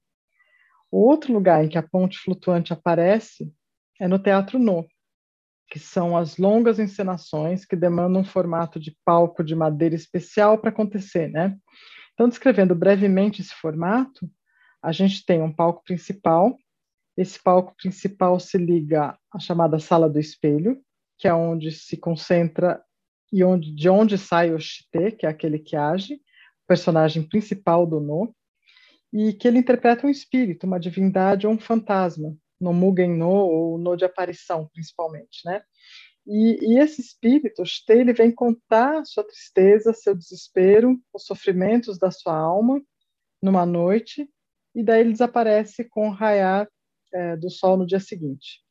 [0.91, 3.53] O outro lugar em que a ponte flutuante aparece
[4.01, 4.87] é no Teatro No,
[5.73, 10.69] que são as longas encenações que demandam um formato de palco de madeira especial para
[10.69, 11.57] acontecer, né?
[12.13, 14.31] Então, descrevendo brevemente esse formato,
[14.83, 16.55] a gente tem um palco principal
[17.17, 20.81] esse palco principal se liga à chamada Sala do Espelho,
[21.19, 22.83] que é onde se concentra
[23.33, 27.87] e onde, de onde sai o Shite, que é aquele que age, o personagem principal
[27.87, 28.35] do No,
[29.13, 33.79] e que ele interpreta um espírito, uma divindade ou um fantasma, no Mugen No ou
[33.79, 35.63] No de aparição, principalmente, né?
[36.27, 42.11] E, e esse espírito, Shite, ele vem contar sua tristeza, seu desespero, os sofrimentos da
[42.11, 42.81] sua alma
[43.43, 44.29] numa noite,
[44.75, 46.69] e daí ele desaparece com o raiar
[47.13, 48.63] é, do sol no dia seguinte.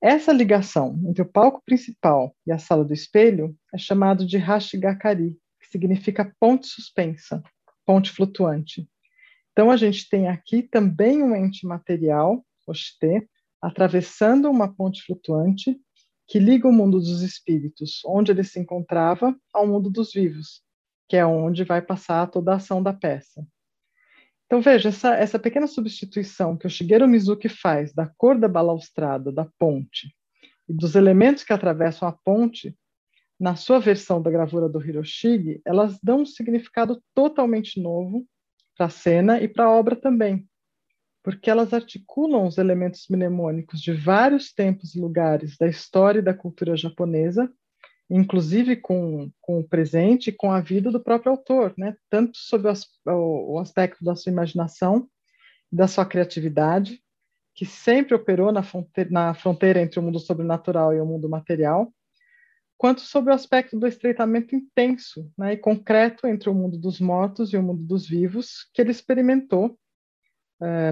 [0.00, 5.38] Essa ligação entre o palco principal e a sala do espelho é chamado de Hashigakari,
[5.60, 7.42] que significa ponte suspensa,
[7.84, 8.88] ponte flutuante.
[9.52, 13.28] Então a gente tem aqui também um ente material, o Shite,
[13.60, 15.78] atravessando uma ponte flutuante
[16.28, 20.62] que liga o mundo dos espíritos, onde ele se encontrava, ao mundo dos vivos,
[21.08, 23.46] que é onde vai passar toda a ação da peça.
[24.46, 29.32] Então, veja, essa, essa pequena substituição que o Shigeru Mizuki faz da cor da balaustrada,
[29.32, 30.14] da ponte,
[30.68, 32.76] e dos elementos que atravessam a ponte,
[33.38, 38.26] na sua versão da gravura do Hiroshige, elas dão um significado totalmente novo
[38.76, 40.48] para a cena e para a obra também
[41.26, 46.32] porque elas articulam os elementos mnemônicos de vários tempos e lugares da história e da
[46.32, 47.52] cultura japonesa,
[48.08, 51.96] inclusive com, com o presente e com a vida do próprio autor, né?
[52.08, 52.68] tanto sob
[53.06, 55.08] o, o aspecto da sua imaginação,
[55.72, 57.02] da sua criatividade,
[57.56, 61.92] que sempre operou na fronteira, na fronteira entre o mundo sobrenatural e o mundo material,
[62.78, 67.52] quanto sobre o aspecto do estreitamento intenso né, e concreto entre o mundo dos mortos
[67.52, 69.76] e o mundo dos vivos que ele experimentou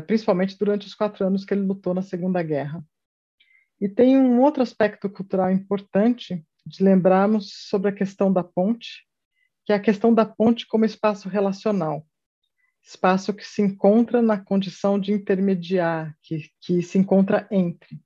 [0.06, 2.84] principalmente durante os quatro anos que ele lutou na Segunda Guerra.
[3.80, 9.06] E tem um outro aspecto cultural importante de lembrarmos sobre a questão da ponte,
[9.64, 12.06] que é a questão da ponte como espaço relacional,
[12.82, 18.00] espaço que se encontra na condição de intermediar, que, que se encontra entre.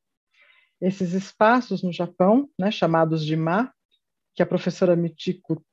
[0.80, 3.72] Esses espaços no Japão, né, chamados de ma,
[4.34, 5.64] que a professora Michiko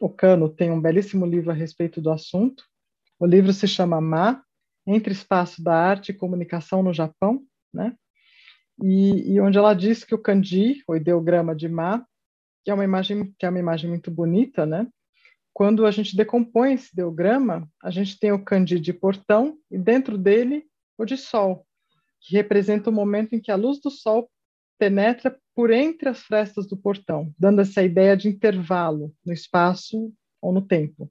[0.00, 2.64] Okano tem um belíssimo livro a respeito do assunto.
[3.18, 4.44] O livro se chama Ma,
[4.86, 7.96] entre espaço da arte e comunicação no Japão, né?
[8.82, 12.04] E, e, onde ela diz que o kanji, o ideograma de Ma,
[12.64, 14.88] que é uma imagem que é uma imagem muito bonita, né?
[15.52, 20.16] Quando a gente decompõe esse ideograma, a gente tem o kanji de portão e dentro
[20.16, 20.64] dele
[20.96, 21.66] o de sol,
[22.20, 24.30] que representa o momento em que a luz do sol
[24.78, 30.52] penetra por entre as frestas do portão, dando essa ideia de intervalo no espaço ou
[30.52, 31.10] no tempo.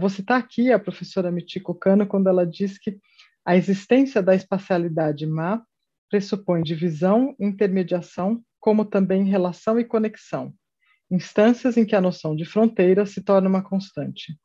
[0.00, 2.98] Vou citar aqui a professora Michiko Kano quando ela diz que
[3.44, 5.62] a existência da espacialidade má
[6.08, 10.54] pressupõe divisão, intermediação, como também relação e conexão,
[11.10, 14.40] instâncias em que a noção de fronteira se torna uma constante.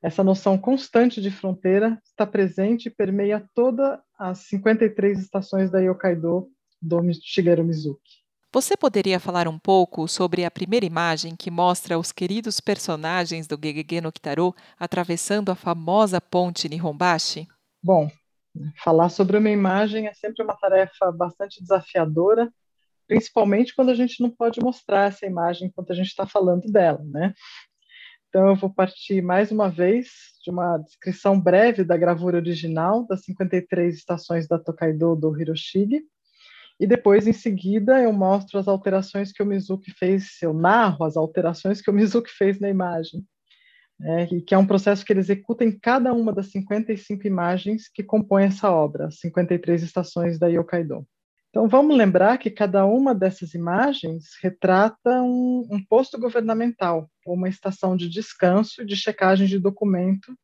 [0.00, 6.48] Essa noção constante de fronteira está presente e permeia todas as 53 estações da Yokkaido
[6.80, 8.21] do Shigeru Mizuki.
[8.54, 13.58] Você poderia falar um pouco sobre a primeira imagem que mostra os queridos personagens do
[13.58, 17.48] Gegege no Kitaro atravessando a famosa ponte Nihonbashi?
[17.82, 18.10] Bom,
[18.84, 22.52] falar sobre uma imagem é sempre uma tarefa bastante desafiadora,
[23.08, 27.02] principalmente quando a gente não pode mostrar essa imagem enquanto a gente está falando dela,
[27.04, 27.32] né?
[28.28, 30.08] Então eu vou partir mais uma vez
[30.44, 36.02] de uma descrição breve da gravura original das 53 estações da Tokaido do Hiroshige,
[36.78, 41.16] e depois, em seguida, eu mostro as alterações que o Mizuki fez, eu narro as
[41.16, 43.24] alterações que o Mizuki fez na imagem,
[43.98, 47.88] né, e que é um processo que ele executa em cada uma das 55 imagens
[47.88, 51.06] que compõem essa obra, as 53 estações da Yokkaido.
[51.50, 57.48] Então, vamos lembrar que cada uma dessas imagens retrata um, um posto governamental, ou uma
[57.48, 60.34] estação de descanso e de checagem de documento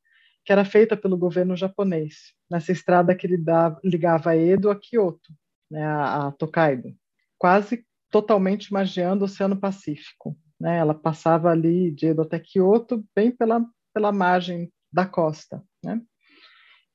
[0.44, 5.32] que era feita pelo governo japonês, nessa estrada que ligava Edo a Kyoto
[5.70, 6.94] né, a, Tokaido,
[7.38, 10.36] quase totalmente margeando o Oceano Pacífico.
[10.60, 10.78] Né?
[10.78, 15.62] Ela passava ali de Edo até Kyoto, bem pela, pela margem da costa.
[15.82, 16.00] Né?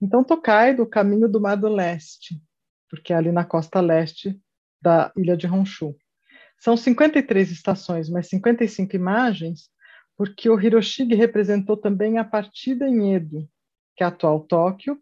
[0.01, 2.41] Então, Tokaido, o caminho do Mar do Leste,
[2.89, 4.39] porque é ali na costa leste
[4.81, 5.95] da ilha de Honshu.
[6.59, 9.69] São 53 estações, mas 55 imagens,
[10.15, 13.49] porque o Hiroshige representou também a partida em Edo,
[13.95, 14.99] que é a atual Tóquio,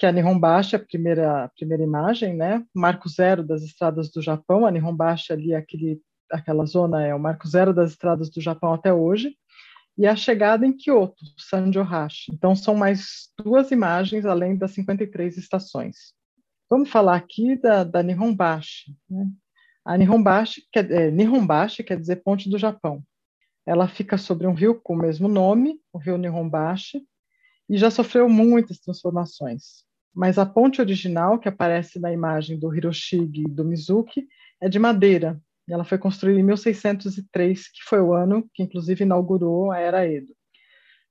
[0.00, 2.64] que a Nihonbashi, a primeira, a primeira imagem, né?
[2.74, 6.00] Marco zero das estradas do Japão, a Nihonbashi ali, aquele,
[6.32, 9.36] aquela zona é o marco zero das estradas do Japão até hoje,
[9.98, 12.32] e a chegada em Kyoto, Sanjohashi.
[12.32, 16.14] Então, são mais duas imagens, além das 53 estações.
[16.70, 18.96] Vamos falar aqui da, da Nihonbashi.
[19.06, 19.26] Né?
[19.84, 23.02] A Nihonbashi quer, é, Nihonbashi quer dizer ponte do Japão.
[23.66, 27.02] Ela fica sobre um rio com o mesmo nome, o rio Nihonbashi,
[27.68, 33.42] e já sofreu muitas transformações mas a ponte original, que aparece na imagem do Hiroshige
[33.42, 34.26] e do Mizuki,
[34.60, 35.40] é de madeira.
[35.68, 40.34] Ela foi construída em 1603, que foi o ano que, inclusive, inaugurou a Era Edo.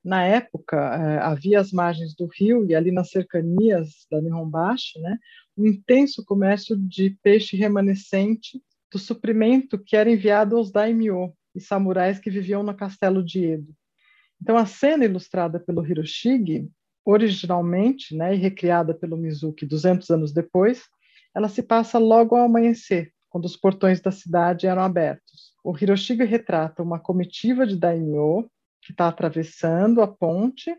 [0.04, 5.18] Na época, eh, havia as margens do rio e ali nas cercanias da Nihonbashi, né,
[5.58, 12.18] um intenso comércio de peixe remanescente do suprimento que era enviado aos daimyo e samurais
[12.18, 13.76] que viviam no castelo de Edo.
[14.42, 16.70] Então, a cena ilustrada pelo Hiroshige,
[17.06, 20.84] originalmente, né, e recriada pelo Mizuki 200 anos depois,
[21.36, 25.54] ela se passa logo ao amanhecer, quando os portões da cidade eram abertos.
[25.64, 28.50] O Hiroshige retrata uma comitiva de daimyo
[28.82, 30.76] que está atravessando a ponte,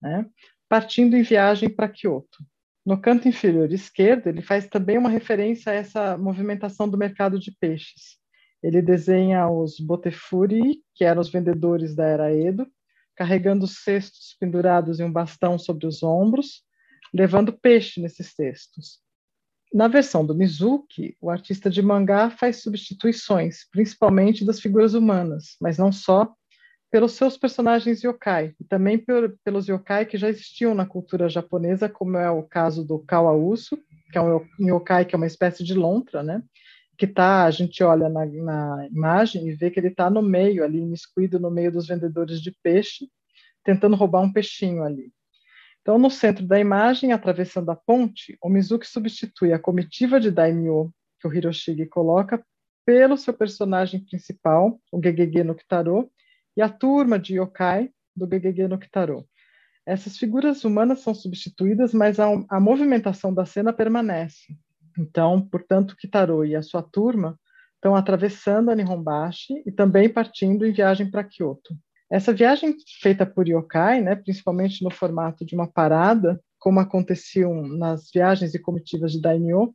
[0.00, 0.26] né,
[0.68, 2.38] partindo em viagem para Kyoto.
[2.84, 7.52] No canto inferior esquerdo, ele faz também uma referência a essa movimentação do mercado de
[7.60, 8.18] peixes.
[8.62, 12.66] Ele desenha os botefuri, que eram os vendedores da era Edo,
[13.20, 16.62] carregando cestos pendurados em um bastão sobre os ombros,
[17.12, 18.98] levando peixe nesses cestos.
[19.74, 25.76] Na versão do Mizuki, o artista de mangá faz substituições, principalmente das figuras humanas, mas
[25.76, 26.32] não só,
[26.90, 31.90] pelos seus personagens yokai, e também por, pelos yokai que já existiam na cultura japonesa,
[31.90, 33.76] como é o caso do Kawausu,
[34.10, 36.42] que é um yokai que é uma espécie de lontra, né?
[37.00, 40.62] Que tá, a gente olha na, na imagem e vê que ele está no meio
[40.62, 43.08] ali, imiscuído no meio dos vendedores de peixe,
[43.64, 45.10] tentando roubar um peixinho ali.
[45.80, 50.92] Então, no centro da imagem, atravessando a ponte, o Mizuki substitui a comitiva de daimyo
[51.18, 52.44] que o Hiroshige coloca
[52.84, 56.10] pelo seu personagem principal, o Gegege no Kitaro,
[56.54, 59.26] e a turma de yokai do Gegege no Kitaro.
[59.86, 64.54] Essas figuras humanas são substituídas, mas a, a movimentação da cena permanece.
[64.98, 67.38] Então, portanto, Kitaro e a sua turma
[67.76, 71.74] estão atravessando a Nihonbashi e também partindo em viagem para Kyoto.
[72.10, 78.10] Essa viagem feita por yokai, né, principalmente no formato de uma parada, como aconteciam nas
[78.12, 79.74] viagens e comitivas de daimyo,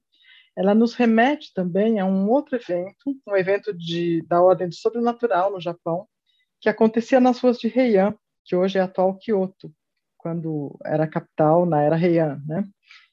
[0.56, 5.52] ela nos remete também a um outro evento, um evento de, da ordem do sobrenatural
[5.52, 6.08] no Japão,
[6.62, 9.74] que acontecia nas ruas de Heian, que hoje é a atual Kyoto,
[10.18, 12.64] quando era capital na era Heian, né?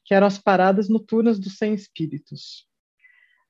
[0.05, 2.67] Que eram as paradas noturnas dos cem espíritos.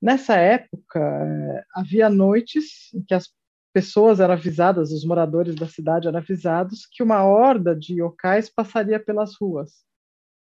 [0.00, 3.28] Nessa época, eh, havia noites em que as
[3.72, 9.00] pessoas eram avisadas, os moradores da cidade eram avisados que uma horda de yokais passaria
[9.00, 9.84] pelas ruas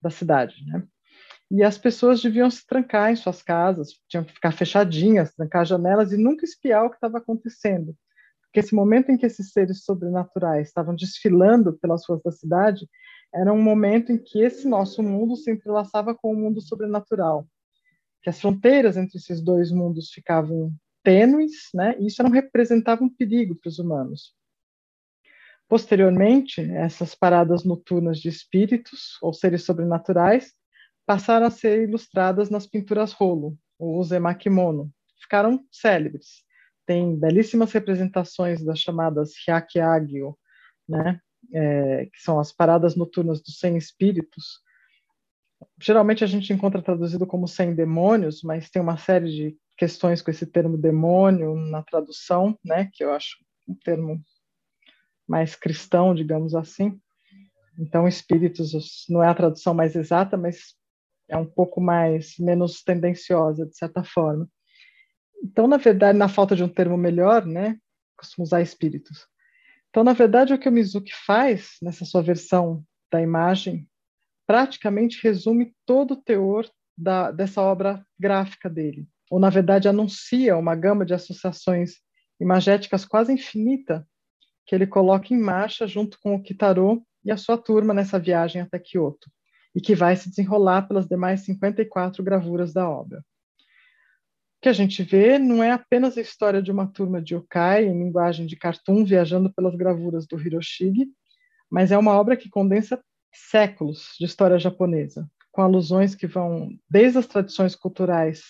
[0.00, 0.86] da cidade, né?
[1.50, 6.12] E as pessoas deviam se trancar em suas casas, tinham que ficar fechadinhas, trancar janelas
[6.12, 7.96] e nunca espiar o que estava acontecendo.
[8.42, 12.88] Porque esse momento em que esses seres sobrenaturais estavam desfilando pelas ruas da cidade
[13.34, 17.46] era um momento em que esse nosso mundo se entrelaçava com o mundo sobrenatural.
[18.22, 20.72] Que as fronteiras entre esses dois mundos ficavam
[21.02, 21.94] tênues, né?
[21.98, 24.34] E isso não representava um perigo para os humanos.
[25.68, 30.52] Posteriormente, essas paradas noturnas de espíritos ou seres sobrenaturais
[31.04, 34.92] passaram a ser ilustradas nas pinturas rolo, ou emakimono.
[35.20, 36.44] Ficaram célebres.
[36.84, 40.36] Tem belíssimas representações das chamadas hyakyagyo,
[40.88, 41.20] né?
[41.52, 44.60] É, que são as paradas noturnas dos 100 espíritos.
[45.80, 50.30] Geralmente a gente encontra traduzido como 100 demônios, mas tem uma série de questões com
[50.30, 53.36] esse termo demônio na tradução, né, que eu acho
[53.68, 54.20] um termo
[55.28, 56.98] mais cristão, digamos assim.
[57.78, 60.74] Então, espíritos não é a tradução mais exata, mas
[61.28, 64.48] é um pouco mais menos tendenciosa de certa forma.
[65.42, 67.78] Então, na verdade, na falta de um termo melhor, né,
[68.16, 69.26] costumo usar espíritos.
[69.96, 73.88] Então, na verdade, o que o Mizuki faz nessa sua versão da imagem
[74.46, 80.74] praticamente resume todo o teor da, dessa obra gráfica dele ou na verdade anuncia uma
[80.74, 81.94] gama de associações
[82.40, 84.06] imagéticas quase infinita
[84.66, 88.60] que ele coloca em marcha junto com o Kitaro e a sua turma nessa viagem
[88.60, 89.30] até Kyoto,
[89.74, 93.24] e que vai se desenrolar pelas demais 54 gravuras da obra.
[94.66, 97.96] Que a gente vê não é apenas a história de uma turma de yokai em
[97.96, 101.06] linguagem de cartoon viajando pelas gravuras do Hiroshige,
[101.70, 103.00] mas é uma obra que condensa
[103.32, 108.42] séculos de história japonesa, com alusões que vão desde as tradições culturais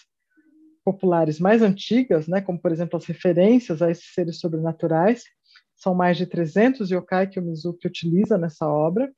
[0.83, 5.23] populares mais antigas, né, como por exemplo as referências a esses seres sobrenaturais,
[5.75, 9.13] são mais de 300 yokai que o Mizuki utiliza nessa obra,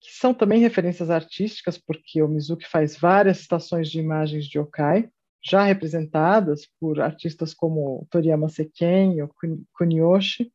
[0.00, 5.10] que são também referências artísticas, porque o Mizuki faz várias citações de imagens de yokai,
[5.48, 9.30] já representadas por artistas como Toriyama Seken ou
[9.72, 10.52] Kuniyoshi,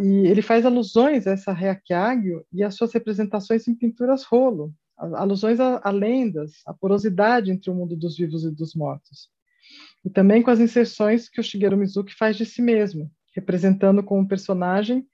[0.00, 5.60] e ele faz alusões a essa Reakyagyo e as suas representações em pinturas rolo, alusões
[5.60, 9.30] a, a, lendas, a porosidade entre o mundo dos vivos e dos mortos.
[10.04, 14.26] E também com as inserções que o Shigeru Mizuki faz de si mesmo, representando como
[14.26, 15.06] personagem,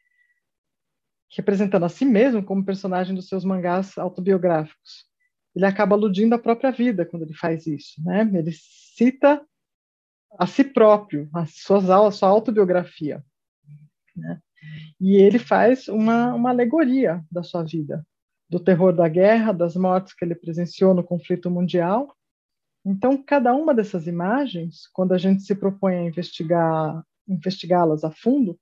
[1.30, 5.07] representando a si mesmo como personagem dos seus mangás autobiográficos.
[5.54, 8.30] Ele acaba aludindo à própria vida quando ele faz isso, né?
[8.34, 9.44] Ele cita
[10.38, 13.24] a si próprio, a sua, a sua autobiografia,
[14.16, 14.40] né?
[15.00, 18.04] E ele faz uma, uma alegoria da sua vida,
[18.50, 22.14] do terror da guerra, das mortes que ele presenciou no conflito mundial,
[22.84, 28.58] Então, cada uma dessas imagens, quando a gente se propõe a investigar, investigá-las a fundo,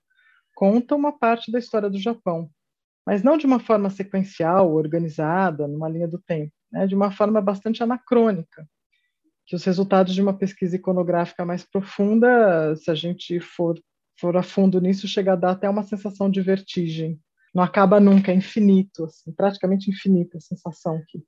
[0.55, 2.51] conta uma parte da história do Japão,
[3.07, 6.87] mas não de uma forma sequencial, organizada, numa linha do tempo, né?
[6.87, 8.67] de uma forma bastante anacrônica,
[9.47, 13.79] que os resultados de uma pesquisa iconográfica mais profunda, se a gente for,
[14.19, 17.21] for a fundo nisso, chega a dar até uma sensação de vertigem.
[17.55, 21.23] Não acaba nunca, é infinito, assim, praticamente infinita a sensação que,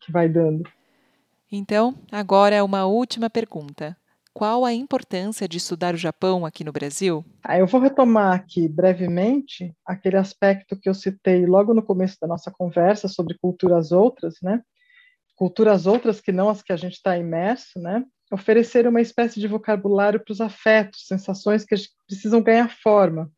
[0.00, 0.62] que vai dando.
[1.50, 3.96] Então, agora é uma última pergunta.
[4.36, 7.24] Qual a importância de estudar o Japão aqui no Brasil?
[7.42, 12.26] Ah, eu vou retomar aqui brevemente aquele aspecto que eu citei logo no começo da
[12.26, 14.60] nossa conversa sobre culturas outras, né?
[15.36, 18.04] Culturas outras que não as que a gente está imerso, né?
[18.32, 21.76] Oferecer uma espécie de vocabulário para os afetos, sensações que
[22.08, 23.30] precisam ganhar forma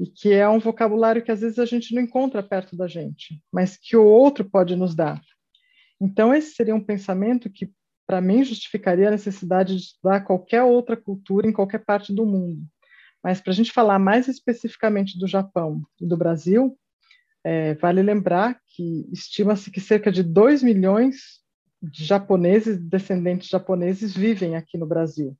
[0.00, 3.42] e que é um vocabulário que às vezes a gente não encontra perto da gente,
[3.52, 5.20] mas que o outro pode nos dar.
[6.00, 7.70] Então, esse seria um pensamento que,
[8.06, 12.62] para mim, justificaria a necessidade de estudar qualquer outra cultura em qualquer parte do mundo.
[13.22, 16.78] Mas, para a gente falar mais especificamente do Japão e do Brasil,
[17.44, 21.40] é, vale lembrar que estima-se que cerca de 2 milhões
[21.82, 25.36] de japoneses, descendentes japoneses, vivem aqui no Brasil,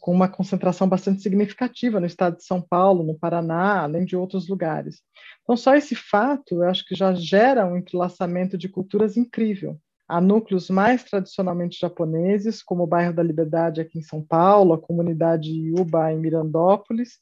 [0.00, 4.48] com uma concentração bastante significativa no estado de São Paulo, no Paraná, além de outros
[4.48, 5.00] lugares.
[5.42, 9.78] Então, só esse fato, eu acho que já gera um entrelaçamento de culturas incrível.
[10.06, 14.80] Há núcleos mais tradicionalmente japoneses, como o bairro da Liberdade aqui em São Paulo, a
[14.80, 17.18] comunidade Yuba em Mirandópolis,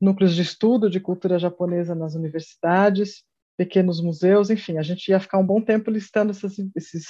[0.00, 3.22] núcleos de estudo de cultura japonesa nas universidades,
[3.56, 7.06] pequenos museus, enfim, a gente ia ficar um bom tempo listando esses, esses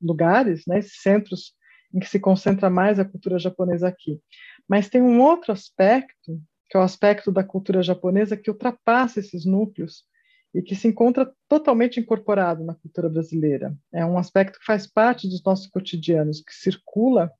[0.00, 1.54] lugares, né, esses centros
[1.94, 4.20] em que se concentra mais a cultura japonesa aqui.
[4.68, 9.44] Mas tem um outro aspecto, que é o aspecto da cultura japonesa que ultrapassa esses
[9.44, 10.04] núcleos
[10.52, 13.76] e que se encontra totalmente incorporado na cultura brasileira.
[13.92, 17.30] É um aspecto que faz parte dos nossos cotidianos, que circula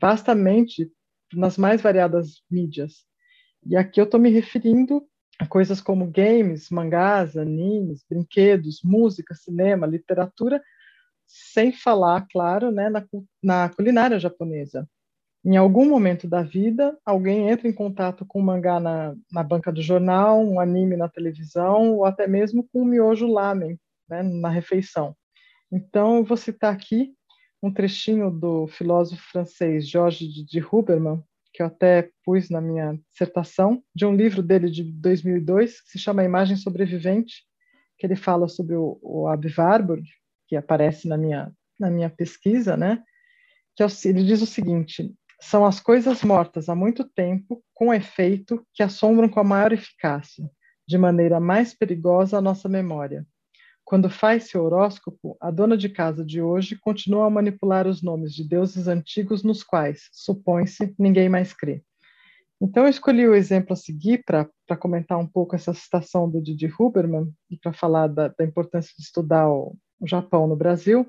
[0.00, 0.90] vastamente
[1.32, 3.04] nas mais variadas mídias.
[3.64, 5.02] E aqui eu estou me referindo
[5.44, 10.62] coisas como games, mangás, animes, brinquedos, música, cinema, literatura,
[11.26, 13.04] sem falar, claro, né, na,
[13.42, 14.88] na culinária japonesa.
[15.44, 19.70] Em algum momento da vida, alguém entra em contato com um mangá na, na banca
[19.70, 23.78] do jornal, um anime na televisão, ou até mesmo com um miojo lamen
[24.08, 25.14] né, na refeição.
[25.70, 27.12] Então, eu vou citar aqui
[27.62, 31.22] um trechinho do filósofo francês Georges de Huberman,
[31.56, 35.98] que eu até pus na minha dissertação, de um livro dele de 2002, que se
[35.98, 37.44] chama Imagem Sobrevivente,
[37.98, 40.06] que ele fala sobre o, o Ab Warburg,
[40.46, 41.50] que aparece na minha,
[41.80, 43.02] na minha pesquisa, né?
[43.74, 48.62] que é ele diz o seguinte: são as coisas mortas há muito tempo, com efeito,
[48.74, 50.50] que assombram com a maior eficácia,
[50.86, 53.26] de maneira mais perigosa a nossa memória.
[53.86, 58.34] Quando faz seu horóscopo, a dona de casa de hoje continua a manipular os nomes
[58.34, 61.84] de deuses antigos nos quais, supõe-se, ninguém mais crê.
[62.60, 66.66] Então, eu escolhi o exemplo a seguir para comentar um pouco essa citação do Didi
[66.66, 71.06] Huberman e para falar da, da, importância de estudar o, o Japão no Brasil,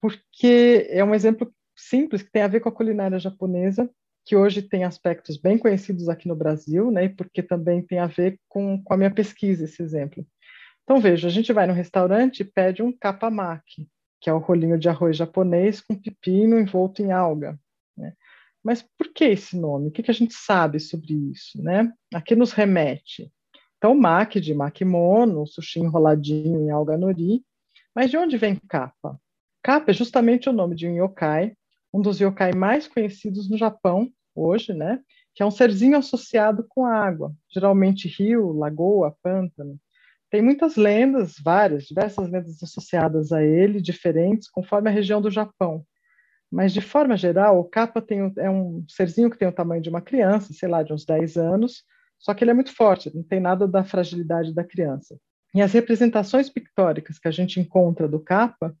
[0.00, 3.90] porque é um exemplo simples que tem a ver com a culinária japonesa,
[4.24, 8.40] que hoje tem aspectos bem conhecidos aqui no Brasil, né, porque também tem a ver
[8.48, 10.26] com, com a minha pesquisa, esse exemplo.
[10.84, 13.88] Então, veja, a gente vai no restaurante e pede um kapamaki,
[14.20, 17.58] que é o rolinho de arroz japonês com pepino envolto em alga.
[17.96, 18.12] Né?
[18.62, 19.88] Mas por que esse nome?
[19.88, 21.62] O que, que a gente sabe sobre isso?
[21.62, 21.92] Né?
[22.14, 23.32] Aqui nos remete.
[23.78, 27.44] Então, maki de makimono, sushi enroladinho em alga nori.
[27.94, 29.20] Mas de onde vem capa?
[29.62, 31.56] Capa é justamente o nome de um yokai
[31.94, 35.00] um dos yokai mais conhecidos no Japão hoje, né?
[35.32, 39.78] Que é um serzinho associado com água, geralmente rio, lagoa, pântano.
[40.34, 45.86] Tem muitas lendas, várias, diversas lendas associadas a ele, diferentes, conforme a região do Japão.
[46.50, 49.88] Mas, de forma geral, o capa tem, é um serzinho que tem o tamanho de
[49.88, 51.84] uma criança, sei lá, de uns 10 anos,
[52.18, 55.16] só que ele é muito forte, não tem nada da fragilidade da criança.
[55.54, 58.74] E as representações pictóricas que a gente encontra do capa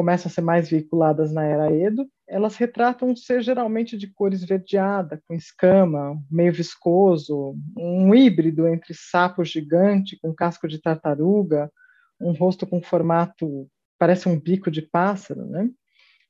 [0.00, 4.32] começam a ser mais veiculadas na era Edo, elas retratam um ser geralmente de cor
[4.32, 11.70] esverdeada, com escama, meio viscoso, um híbrido entre sapo gigante com casco de tartaruga,
[12.18, 15.68] um rosto com formato parece um bico de pássaro, né?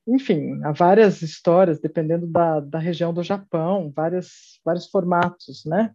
[0.04, 5.94] Enfim, há várias histórias, dependendo da, da região do Japão, várias, vários formatos, né?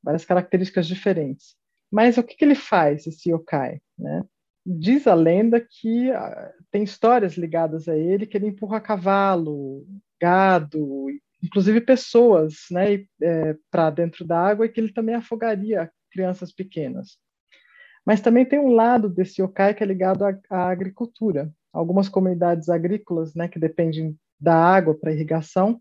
[0.00, 1.56] Várias características diferentes.
[1.90, 4.22] Mas o que, que ele faz, esse yokai, né?
[4.66, 9.86] Diz a lenda que uh, tem histórias ligadas a ele, que ele empurra cavalo,
[10.20, 11.06] gado,
[11.42, 17.18] inclusive pessoas, né, é, para dentro da água e que ele também afogaria crianças pequenas.
[18.04, 21.50] Mas também tem um lado desse yokai que é ligado à, à agricultura.
[21.72, 25.80] Algumas comunidades agrícolas, né, que dependem da água para irrigação,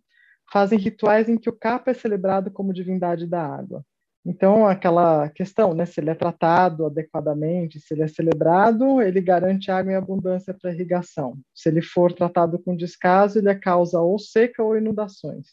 [0.52, 3.84] fazem rituais em que o capa é celebrado como divindade da água.
[4.26, 9.70] Então, aquela questão, né, se ele é tratado adequadamente, se ele é celebrado, ele garante
[9.70, 11.38] água em abundância para irrigação.
[11.54, 15.50] Se ele for tratado com descaso, ele é causa ou seca ou inundações.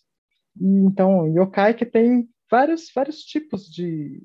[0.59, 4.23] E, então, yokai que tem vários, vários tipos de,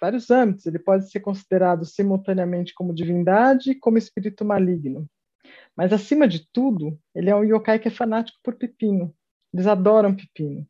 [0.00, 0.64] vários âmbitos.
[0.64, 5.06] Ele pode ser considerado simultaneamente como divindade e como espírito maligno.
[5.76, 9.14] Mas, acima de tudo, ele é um yokai que é fanático por pepino.
[9.52, 10.66] Eles adoram pepino.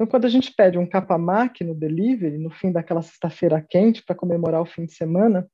[0.00, 4.16] Então, quando a gente pede um capamac no delivery, no fim daquela sexta-feira quente, para
[4.16, 5.46] comemorar o fim de semana,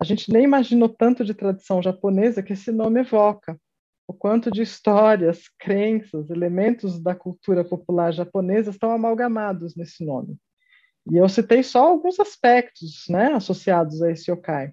[0.00, 3.60] a gente nem imaginou tanto de tradição japonesa que esse nome evoca.
[4.06, 10.36] O quanto de histórias, crenças, elementos da cultura popular japonesa estão amalgamados nesse nome.
[11.10, 14.70] E eu citei só alguns aspectos né, associados a esse yokai.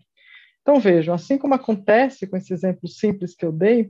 [0.61, 3.89] Então, vejam, assim como acontece com esse exemplo simples que eu dei,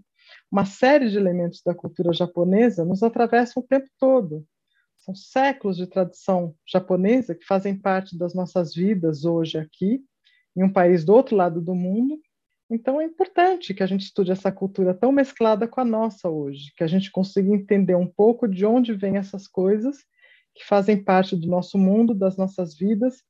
[0.49, 4.45] uma série de elementos da cultura japonesa nos atravessam o tempo todo,
[5.05, 10.03] são séculos de tradição japonesa que fazem parte das nossas vidas hoje aqui,
[10.57, 12.19] em um país do outro lado do mundo.
[12.71, 16.73] Então é importante que a gente estude essa cultura tão mesclada com a nossa hoje,
[16.75, 19.97] que a gente consiga entender um pouco de onde vêm essas coisas
[20.55, 23.21] que fazem parte do nosso mundo, das nossas vidas,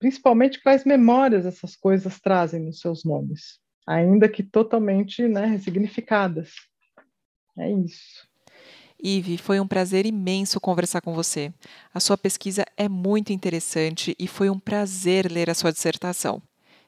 [0.00, 6.50] principalmente quais memórias essas coisas trazem nos seus nomes, ainda que totalmente né, ressignificadas.
[7.56, 8.31] É isso.
[9.02, 11.52] Ive, foi um prazer imenso conversar com você.
[11.92, 16.40] A sua pesquisa é muito interessante e foi um prazer ler a sua dissertação.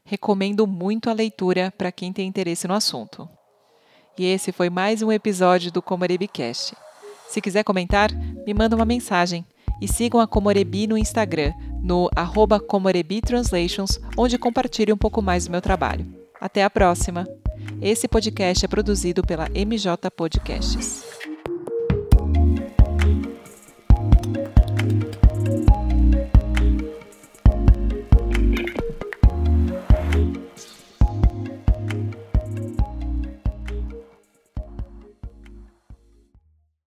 [0.05, 3.29] Recomendo muito a leitura para quem tem interesse no assunto.
[4.17, 6.77] E esse foi mais um episódio do Comorebicast.
[7.29, 8.13] Se quiser comentar,
[8.47, 9.45] me manda uma mensagem
[9.81, 11.53] e sigam a Comorebi no Instagram,
[11.83, 12.61] no arroba
[14.17, 16.07] onde compartilho um pouco mais do meu trabalho.
[16.41, 17.27] Até a próxima!
[17.83, 21.24] Esse podcast é produzido pela MJ Podcasts.